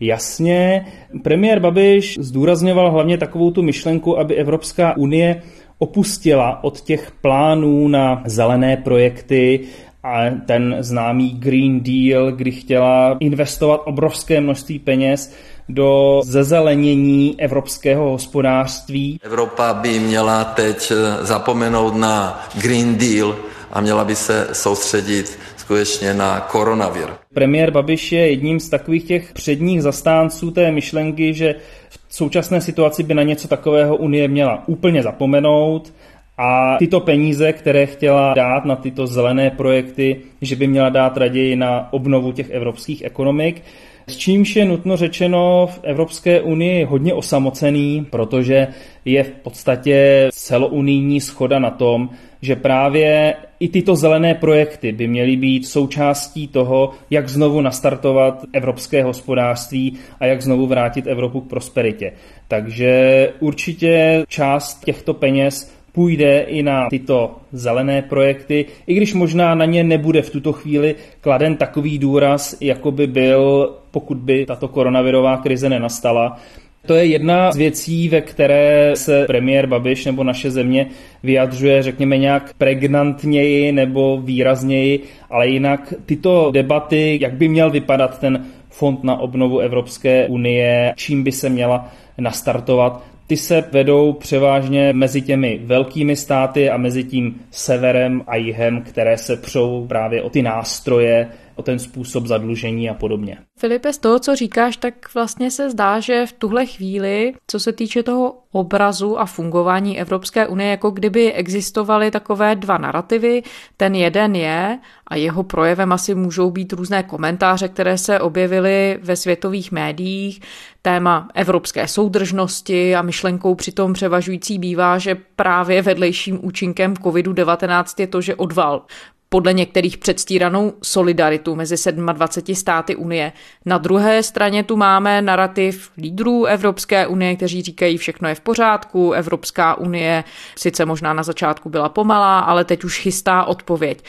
jasně. 0.00 0.86
Premiér 1.22 1.60
Babiš 1.60 2.18
zdůrazňoval 2.20 2.90
hlavně 2.90 3.18
takovou 3.18 3.50
tu 3.50 3.62
myšlenku, 3.62 4.18
aby 4.18 4.34
Evropská 4.34 4.96
unie 4.96 5.42
opustila 5.78 6.64
od 6.64 6.80
těch 6.80 7.12
plánů 7.20 7.88
na 7.88 8.22
zelené 8.26 8.76
projekty 8.76 9.60
a 10.02 10.30
ten 10.46 10.76
známý 10.80 11.30
Green 11.30 11.80
Deal, 11.80 12.32
kdy 12.32 12.50
chtěla 12.50 13.16
investovat 13.20 13.80
obrovské 13.84 14.40
množství 14.40 14.78
peněz 14.78 15.34
do 15.68 16.20
zezelenění 16.24 17.40
evropského 17.40 18.10
hospodářství. 18.10 19.20
Evropa 19.22 19.74
by 19.74 19.98
měla 19.98 20.44
teď 20.44 20.92
zapomenout 21.20 21.96
na 21.96 22.46
Green 22.62 22.96
Deal, 22.96 23.36
a 23.72 23.80
měla 23.80 24.04
by 24.04 24.16
se 24.16 24.48
soustředit 24.52 25.38
skutečně 25.56 26.14
na 26.14 26.40
koronavir. 26.40 27.08
Premiér 27.34 27.70
Babiš 27.70 28.12
je 28.12 28.30
jedním 28.30 28.60
z 28.60 28.68
takových 28.68 29.04
těch 29.04 29.32
předních 29.32 29.82
zastánců 29.82 30.50
té 30.50 30.72
myšlenky, 30.72 31.34
že 31.34 31.54
v 31.88 32.14
současné 32.16 32.60
situaci 32.60 33.02
by 33.02 33.14
na 33.14 33.22
něco 33.22 33.48
takového 33.48 33.96
Unie 33.96 34.28
měla 34.28 34.62
úplně 34.66 35.02
zapomenout 35.02 35.92
a 36.38 36.76
tyto 36.78 37.00
peníze, 37.00 37.52
které 37.52 37.86
chtěla 37.86 38.34
dát 38.34 38.64
na 38.64 38.76
tyto 38.76 39.06
zelené 39.06 39.50
projekty, 39.50 40.20
že 40.42 40.56
by 40.56 40.66
měla 40.66 40.88
dát 40.88 41.16
raději 41.16 41.56
na 41.56 41.92
obnovu 41.92 42.32
těch 42.32 42.50
evropských 42.50 43.04
ekonomik. 43.04 43.62
S 44.06 44.16
čímž 44.16 44.56
je 44.56 44.64
nutno 44.64 44.96
řečeno 44.96 45.68
v 45.72 45.80
Evropské 45.82 46.40
unii 46.40 46.84
hodně 46.84 47.14
osamocený, 47.14 48.06
protože 48.10 48.66
je 49.04 49.22
v 49.22 49.30
podstatě 49.30 50.28
celounijní 50.32 51.20
schoda 51.20 51.58
na 51.58 51.70
tom, 51.70 52.10
že 52.44 52.56
právě 52.56 53.34
i 53.60 53.68
tyto 53.68 53.96
zelené 53.96 54.34
projekty 54.34 54.92
by 54.92 55.08
měly 55.08 55.36
být 55.36 55.66
součástí 55.66 56.48
toho, 56.48 56.90
jak 57.10 57.28
znovu 57.28 57.60
nastartovat 57.60 58.44
evropské 58.52 59.04
hospodářství 59.04 59.98
a 60.20 60.26
jak 60.26 60.42
znovu 60.42 60.66
vrátit 60.66 61.06
Evropu 61.06 61.40
k 61.40 61.48
prosperitě. 61.48 62.12
Takže 62.48 63.32
určitě 63.40 64.24
část 64.28 64.84
těchto 64.84 65.14
peněz 65.14 65.74
půjde 65.92 66.40
i 66.40 66.62
na 66.62 66.88
tyto 66.90 67.36
zelené 67.52 68.02
projekty, 68.02 68.66
i 68.86 68.94
když 68.94 69.14
možná 69.14 69.54
na 69.54 69.64
ně 69.64 69.84
nebude 69.84 70.22
v 70.22 70.30
tuto 70.30 70.52
chvíli 70.52 70.94
kladen 71.20 71.56
takový 71.56 71.98
důraz, 71.98 72.56
jako 72.60 72.90
by 72.90 73.06
byl, 73.06 73.74
pokud 73.90 74.16
by 74.16 74.46
tato 74.46 74.68
koronavirová 74.68 75.36
krize 75.36 75.68
nenastala. 75.68 76.40
To 76.86 76.94
je 76.94 77.04
jedna 77.04 77.52
z 77.52 77.56
věcí, 77.56 78.08
ve 78.08 78.20
které 78.20 78.90
se 78.96 79.24
premiér 79.26 79.66
Babiš 79.66 80.04
nebo 80.04 80.24
naše 80.24 80.50
země 80.50 80.86
vyjadřuje, 81.22 81.82
řekněme, 81.82 82.18
nějak 82.18 82.54
pregnantněji 82.58 83.72
nebo 83.72 84.20
výrazněji, 84.20 85.00
ale 85.30 85.48
jinak 85.48 85.94
tyto 86.06 86.50
debaty, 86.50 87.18
jak 87.22 87.34
by 87.34 87.48
měl 87.48 87.70
vypadat 87.70 88.18
ten 88.18 88.46
fond 88.68 89.04
na 89.04 89.16
obnovu 89.16 89.58
Evropské 89.58 90.26
unie, 90.26 90.92
čím 90.96 91.24
by 91.24 91.32
se 91.32 91.48
měla 91.48 91.92
nastartovat, 92.18 93.02
ty 93.26 93.36
se 93.36 93.64
vedou 93.72 94.12
převážně 94.12 94.92
mezi 94.92 95.22
těmi 95.22 95.60
velkými 95.64 96.16
státy 96.16 96.70
a 96.70 96.76
mezi 96.76 97.04
tím 97.04 97.40
severem 97.50 98.22
a 98.26 98.36
jihem, 98.36 98.82
které 98.82 99.18
se 99.18 99.36
přou 99.36 99.86
právě 99.86 100.22
o 100.22 100.30
ty 100.30 100.42
nástroje, 100.42 101.28
o 101.54 101.62
ten 101.62 101.78
způsob 101.78 102.26
zadlužení 102.26 102.90
a 102.90 102.94
podobně. 102.94 103.38
Filipe, 103.58 103.92
z 103.92 103.98
toho, 103.98 104.18
co 104.18 104.36
říkáš, 104.36 104.76
tak 104.76 105.14
vlastně 105.14 105.50
se 105.50 105.70
zdá, 105.70 106.00
že 106.00 106.26
v 106.26 106.32
tuhle 106.32 106.66
chvíli, 106.66 107.32
co 107.46 107.60
se 107.60 107.72
týče 107.72 108.02
toho 108.02 108.34
obrazu 108.52 109.20
a 109.20 109.26
fungování 109.26 110.00
Evropské 110.00 110.46
unie, 110.46 110.70
jako 110.70 110.90
kdyby 110.90 111.32
existovaly 111.32 112.10
takové 112.10 112.54
dva 112.54 112.78
narrativy. 112.78 113.42
Ten 113.76 113.94
jeden 113.94 114.36
je, 114.36 114.78
a 115.06 115.16
jeho 115.16 115.42
projevem 115.42 115.92
asi 115.92 116.14
můžou 116.14 116.50
být 116.50 116.72
různé 116.72 117.02
komentáře, 117.02 117.68
které 117.68 117.98
se 117.98 118.20
objevily 118.20 118.98
ve 119.02 119.16
světových 119.16 119.72
médiích, 119.72 120.40
téma 120.82 121.28
evropské 121.34 121.88
soudržnosti 121.88 122.96
a 122.96 123.02
myšlenkou 123.02 123.54
přitom 123.54 123.92
převažující 123.92 124.58
bývá, 124.58 124.98
že 124.98 125.16
právě 125.36 125.82
vedlejším 125.82 126.38
účinkem 126.42 126.94
COVID-19 126.94 128.00
je 128.00 128.06
to, 128.06 128.20
že 128.20 128.34
odval 128.34 128.82
podle 129.28 129.52
některých 129.52 129.98
předstíranou 129.98 130.72
solidaritu 130.82 131.54
mezi 131.54 131.92
27 131.92 132.54
státy 132.54 132.96
Unie. 132.96 133.32
Na 133.66 133.78
druhé 133.78 134.22
straně 134.22 134.62
tu 134.62 134.76
máme 134.76 135.22
narrativ 135.22 135.90
lídrů 135.98 136.44
Evropské 136.44 137.06
unie, 137.06 137.36
kteří 137.36 137.62
říkají, 137.62 137.98
všechno 137.98 138.28
je 138.28 138.34
v 138.34 138.40
pořádku, 138.40 139.12
Evropská 139.12 139.74
unie 139.74 140.24
sice 140.56 140.84
možná 140.84 141.12
na 141.12 141.22
začátku 141.22 141.70
byla 141.70 141.88
pomalá, 141.88 142.38
ale 142.38 142.64
teď 142.64 142.84
už 142.84 142.98
chystá 142.98 143.44
odpověď. 143.44 144.04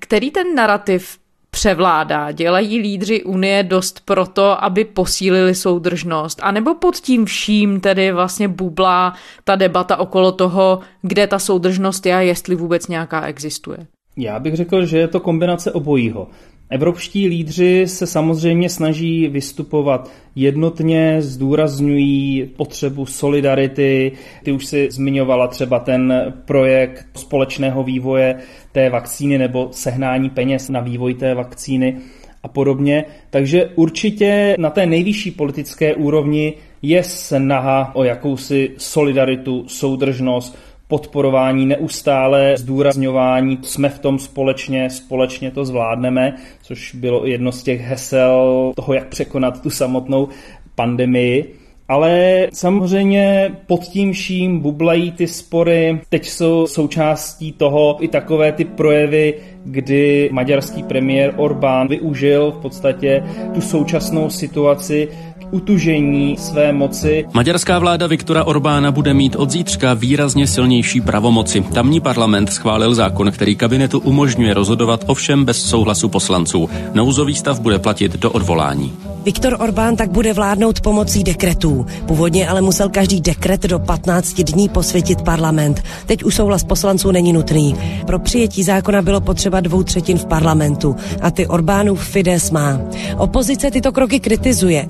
Který 0.00 0.30
ten 0.30 0.54
narrativ 0.54 1.18
převládá? 1.50 2.32
Dělají 2.32 2.78
lídři 2.78 3.24
Unie 3.24 3.62
dost 3.62 4.00
proto, 4.04 4.64
aby 4.64 4.84
posílili 4.84 5.54
soudržnost? 5.54 6.40
A 6.42 6.50
nebo 6.50 6.74
pod 6.74 6.96
tím 6.96 7.24
vším 7.24 7.80
tedy 7.80 8.12
vlastně 8.12 8.48
bublá 8.48 9.14
ta 9.44 9.56
debata 9.56 9.96
okolo 9.96 10.32
toho, 10.32 10.80
kde 11.02 11.26
ta 11.26 11.38
soudržnost 11.38 12.06
je 12.06 12.14
a 12.14 12.20
jestli 12.20 12.54
vůbec 12.54 12.88
nějaká 12.88 13.26
existuje? 13.26 13.86
Já 14.16 14.38
bych 14.40 14.54
řekl, 14.54 14.86
že 14.86 14.98
je 14.98 15.08
to 15.08 15.20
kombinace 15.20 15.72
obojího. 15.72 16.28
Evropští 16.70 17.28
lídři 17.28 17.86
se 17.86 18.06
samozřejmě 18.06 18.68
snaží 18.68 19.28
vystupovat 19.28 20.10
jednotně, 20.34 21.16
zdůrazňují 21.22 22.50
potřebu 22.56 23.06
solidarity. 23.06 24.12
Ty 24.42 24.52
už 24.52 24.66
si 24.66 24.88
zmiňovala 24.90 25.46
třeba 25.46 25.78
ten 25.78 26.32
projekt 26.44 27.06
společného 27.14 27.84
vývoje 27.84 28.36
té 28.72 28.90
vakcíny 28.90 29.38
nebo 29.38 29.68
sehnání 29.72 30.30
peněz 30.30 30.68
na 30.68 30.80
vývoj 30.80 31.14
té 31.14 31.34
vakcíny 31.34 31.96
a 32.42 32.48
podobně. 32.48 33.04
Takže 33.30 33.70
určitě 33.74 34.56
na 34.58 34.70
té 34.70 34.86
nejvyšší 34.86 35.30
politické 35.30 35.94
úrovni 35.94 36.54
je 36.82 37.02
snaha 37.04 37.94
o 37.94 38.04
jakousi 38.04 38.70
solidaritu, 38.76 39.64
soudržnost, 39.68 40.58
podporování, 40.88 41.66
neustále 41.66 42.56
zdůrazňování, 42.56 43.58
jsme 43.62 43.88
v 43.88 43.98
tom 43.98 44.18
společně, 44.18 44.90
společně 44.90 45.50
to 45.50 45.64
zvládneme, 45.64 46.36
což 46.62 46.94
bylo 46.94 47.26
jedno 47.26 47.52
z 47.52 47.62
těch 47.62 47.80
hesel 47.80 48.72
toho, 48.76 48.94
jak 48.94 49.08
překonat 49.08 49.62
tu 49.62 49.70
samotnou 49.70 50.28
pandemii. 50.74 51.54
Ale 51.88 52.46
samozřejmě 52.52 53.54
pod 53.66 53.84
tím 53.84 54.12
vším 54.12 54.60
bublají 54.60 55.12
ty 55.12 55.26
spory. 55.26 56.00
Teď 56.08 56.28
jsou 56.28 56.66
součástí 56.66 57.52
toho 57.52 58.04
i 58.04 58.08
takové 58.08 58.52
ty 58.52 58.64
projevy, 58.64 59.34
kdy 59.64 60.28
maďarský 60.32 60.82
premiér 60.82 61.34
Orbán 61.36 61.88
využil 61.88 62.50
v 62.50 62.58
podstatě 62.58 63.24
tu 63.54 63.60
současnou 63.60 64.30
situaci 64.30 65.08
utužení 65.50 66.36
své 66.36 66.72
moci. 66.72 67.24
Maďarská 67.34 67.78
vláda 67.78 68.06
Viktora 68.06 68.44
Orbána 68.44 68.92
bude 68.92 69.14
mít 69.14 69.36
od 69.36 69.50
zítřka 69.50 69.94
výrazně 69.94 70.46
silnější 70.46 71.00
pravomoci. 71.00 71.60
Tamní 71.60 72.00
parlament 72.00 72.52
schválil 72.52 72.94
zákon, 72.94 73.30
který 73.32 73.56
kabinetu 73.56 73.98
umožňuje 73.98 74.54
rozhodovat 74.54 75.04
ovšem 75.06 75.44
bez 75.44 75.62
souhlasu 75.62 76.08
poslanců. 76.08 76.70
Nouzový 76.94 77.34
stav 77.34 77.60
bude 77.60 77.78
platit 77.78 78.16
do 78.16 78.30
odvolání. 78.30 78.92
Viktor 79.26 79.56
Orbán 79.60 79.96
tak 79.96 80.10
bude 80.10 80.32
vládnout 80.32 80.80
pomocí 80.80 81.24
dekretů. 81.24 81.86
Původně 82.06 82.48
ale 82.48 82.60
musel 82.60 82.88
každý 82.88 83.20
dekret 83.20 83.62
do 83.62 83.78
15 83.78 84.32
dní 84.40 84.68
posvětit 84.68 85.22
parlament. 85.22 85.82
Teď 86.06 86.24
už 86.24 86.34
souhlas 86.34 86.64
poslanců 86.64 87.10
není 87.10 87.32
nutný. 87.32 87.76
Pro 88.06 88.18
přijetí 88.18 88.62
zákona 88.62 89.02
bylo 89.02 89.20
potřeba 89.20 89.60
dvou 89.60 89.82
třetin 89.82 90.18
v 90.18 90.26
parlamentu 90.26 90.96
a 91.22 91.30
ty 91.30 91.46
Orbánův 91.46 92.04
Fides 92.04 92.50
má. 92.50 92.80
Opozice 93.16 93.70
tyto 93.70 93.92
kroky 93.92 94.20
kritizuje. 94.20 94.86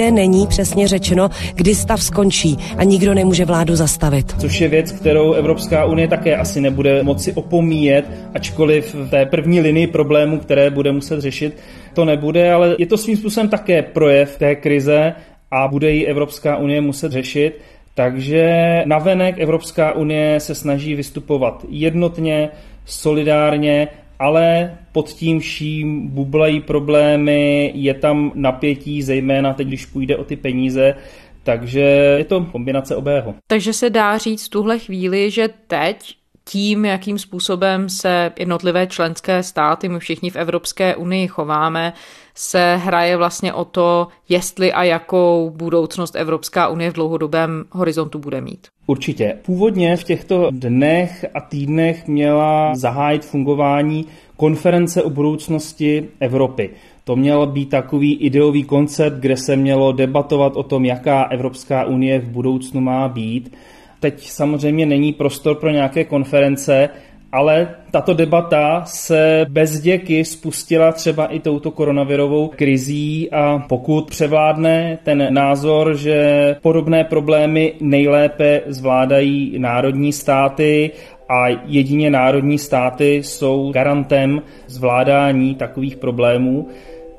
Nikde 0.00 0.12
není 0.12 0.46
přesně 0.46 0.88
řečeno, 0.88 1.28
kdy 1.54 1.74
stav 1.74 2.02
skončí 2.02 2.58
a 2.76 2.84
nikdo 2.84 3.14
nemůže 3.14 3.44
vládu 3.44 3.76
zastavit. 3.76 4.32
Což 4.38 4.60
je 4.60 4.68
věc, 4.68 4.92
kterou 4.92 5.32
Evropská 5.32 5.84
unie 5.84 6.08
také 6.08 6.36
asi 6.36 6.60
nebude 6.60 7.02
moci 7.02 7.32
opomíjet, 7.32 8.04
ačkoliv 8.34 8.94
v 8.94 9.10
té 9.10 9.26
první 9.26 9.60
linii 9.60 9.86
problémů, 9.86 10.38
které 10.38 10.70
bude 10.70 10.92
muset 10.92 11.20
řešit, 11.20 11.56
to 11.94 12.04
nebude, 12.04 12.52
ale 12.52 12.76
je 12.78 12.86
to 12.86 12.96
svým 12.96 13.16
způsobem 13.16 13.48
také 13.48 13.82
projev 13.82 14.38
té 14.38 14.54
krize 14.54 15.12
a 15.50 15.68
bude 15.68 15.90
ji 15.90 16.06
Evropská 16.06 16.56
unie 16.56 16.80
muset 16.80 17.12
řešit. 17.12 17.60
Takže 17.94 18.82
navenek 18.86 19.34
Evropská 19.38 19.92
unie 19.92 20.40
se 20.40 20.54
snaží 20.54 20.94
vystupovat 20.94 21.64
jednotně, 21.68 22.48
solidárně, 22.84 23.88
ale 24.20 24.76
pod 24.92 25.08
tím 25.08 25.40
vším 25.40 26.08
bublají 26.08 26.60
problémy, 26.60 27.72
je 27.74 27.94
tam 27.94 28.32
napětí, 28.34 29.02
zejména 29.02 29.54
teď, 29.54 29.68
když 29.68 29.86
půjde 29.86 30.16
o 30.16 30.24
ty 30.24 30.36
peníze, 30.36 30.94
takže 31.42 31.80
je 32.18 32.24
to 32.24 32.44
kombinace 32.44 32.96
obého. 32.96 33.34
Takže 33.46 33.72
se 33.72 33.90
dá 33.90 34.18
říct 34.18 34.46
v 34.46 34.50
tuhle 34.50 34.78
chvíli, 34.78 35.30
že 35.30 35.48
teď 35.66 36.19
tím, 36.44 36.84
jakým 36.84 37.18
způsobem 37.18 37.88
se 37.88 38.32
jednotlivé 38.38 38.86
členské 38.86 39.42
státy, 39.42 39.88
my 39.88 39.98
všichni 39.98 40.30
v 40.30 40.36
Evropské 40.36 40.96
unii 40.96 41.28
chováme, 41.28 41.92
se 42.34 42.76
hraje 42.76 43.16
vlastně 43.16 43.52
o 43.52 43.64
to, 43.64 44.08
jestli 44.28 44.72
a 44.72 44.82
jakou 44.82 45.52
budoucnost 45.56 46.16
Evropská 46.16 46.68
unie 46.68 46.90
v 46.90 46.94
dlouhodobém 46.94 47.64
horizontu 47.70 48.18
bude 48.18 48.40
mít. 48.40 48.66
Určitě. 48.86 49.38
Původně 49.42 49.96
v 49.96 50.04
těchto 50.04 50.48
dnech 50.50 51.24
a 51.34 51.40
týdnech 51.40 52.06
měla 52.06 52.74
zahájit 52.74 53.24
fungování 53.24 54.06
konference 54.36 55.02
o 55.02 55.10
budoucnosti 55.10 56.08
Evropy. 56.20 56.70
To 57.04 57.16
měl 57.16 57.46
být 57.46 57.68
takový 57.70 58.16
ideový 58.16 58.64
koncept, 58.64 59.14
kde 59.14 59.36
se 59.36 59.56
mělo 59.56 59.92
debatovat 59.92 60.56
o 60.56 60.62
tom, 60.62 60.84
jaká 60.84 61.22
Evropská 61.22 61.84
unie 61.84 62.18
v 62.18 62.28
budoucnu 62.28 62.80
má 62.80 63.08
být. 63.08 63.56
Teď 64.00 64.28
samozřejmě 64.28 64.86
není 64.86 65.12
prostor 65.12 65.56
pro 65.56 65.70
nějaké 65.70 66.04
konference, 66.04 66.88
ale 67.32 67.74
tato 67.90 68.14
debata 68.14 68.82
se 68.84 69.46
bez 69.48 69.80
děky 69.80 70.24
spustila 70.24 70.92
třeba 70.92 71.26
i 71.26 71.40
touto 71.40 71.70
koronavirovou 71.70 72.48
krizí 72.48 73.30
a 73.30 73.58
pokud 73.68 74.10
převládne 74.10 74.98
ten 75.04 75.34
názor, 75.34 75.96
že 75.96 76.56
podobné 76.62 77.04
problémy 77.04 77.74
nejlépe 77.80 78.62
zvládají 78.66 79.58
národní 79.58 80.12
státy 80.12 80.90
a 81.28 81.48
jedině 81.66 82.10
národní 82.10 82.58
státy 82.58 83.14
jsou 83.14 83.72
garantem 83.72 84.42
zvládání 84.66 85.54
takových 85.54 85.96
problémů, 85.96 86.68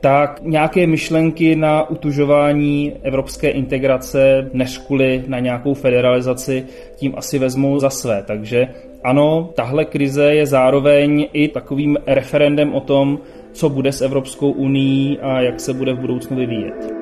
tak 0.02 0.42
nějaké 0.44 0.88
myšlenky 0.88 1.56
na 1.56 1.90
utužování 1.90 2.94
evropské 3.04 3.50
integrace 3.50 4.50
než 4.54 4.78
kvůli 4.78 5.24
na 5.28 5.40
nějakou 5.40 5.74
federalizaci 5.74 6.66
tím 6.96 7.14
asi 7.18 7.40
vezmou 7.40 7.80
za 7.80 7.90
své. 7.90 8.24
Takže 8.28 8.68
ano, 9.04 9.50
tahle 9.56 9.86
krize 9.86 10.34
je 10.34 10.46
zároveň 10.46 11.28
i 11.34 11.48
takovým 11.48 11.98
referendem 12.08 12.74
o 12.74 12.80
tom, 12.82 13.20
co 13.54 13.70
bude 13.70 13.92
s 13.92 14.02
Evropskou 14.02 14.52
unii 14.52 15.20
a 15.20 15.42
jak 15.42 15.60
se 15.60 15.74
bude 15.74 15.94
v 15.94 16.00
budoucnu 16.00 16.38
vyvíjet. 16.38 16.94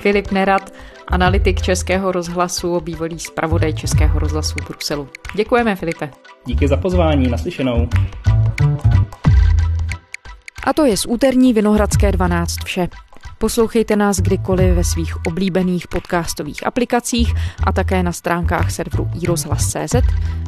Filip 0.00 0.32
Nerad, 0.32 0.72
analytik 1.06 1.62
Českého 1.62 2.12
rozhlasu, 2.12 2.80
bývalý 2.80 3.18
zpravodaj 3.18 3.72
Českého 3.72 4.18
rozhlasu 4.18 4.54
v 4.62 4.68
Bruselu. 4.68 5.08
Děkujeme, 5.36 5.76
Filipe. 5.76 6.10
Díky 6.46 6.68
za 6.68 6.76
pozvání, 6.76 7.28
naslyšenou. 7.28 7.88
A 10.64 10.72
to 10.72 10.84
je 10.84 10.96
z 10.96 11.06
úterní 11.06 11.52
Vinohradské 11.52 12.12
12 12.12 12.56
vše. 12.64 12.88
Poslouchejte 13.38 13.96
nás 13.96 14.16
kdykoliv 14.16 14.74
ve 14.74 14.84
svých 14.84 15.26
oblíbených 15.26 15.88
podcastových 15.88 16.66
aplikacích 16.66 17.34
a 17.64 17.72
také 17.72 18.02
na 18.02 18.12
stránkách 18.12 18.70
serveru 18.70 19.10
iRozhlas.cz. 19.22 19.94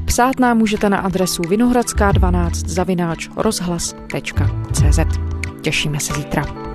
Psát 0.05 0.40
nám 0.40 0.59
můžete 0.59 0.88
na 0.88 0.98
adresu 0.98 1.42
vinohradská12 1.42 2.50
zavináč 2.66 3.29
rozhlas.cz. 3.37 4.98
Těšíme 5.61 6.00
se 6.00 6.14
zítra. 6.14 6.65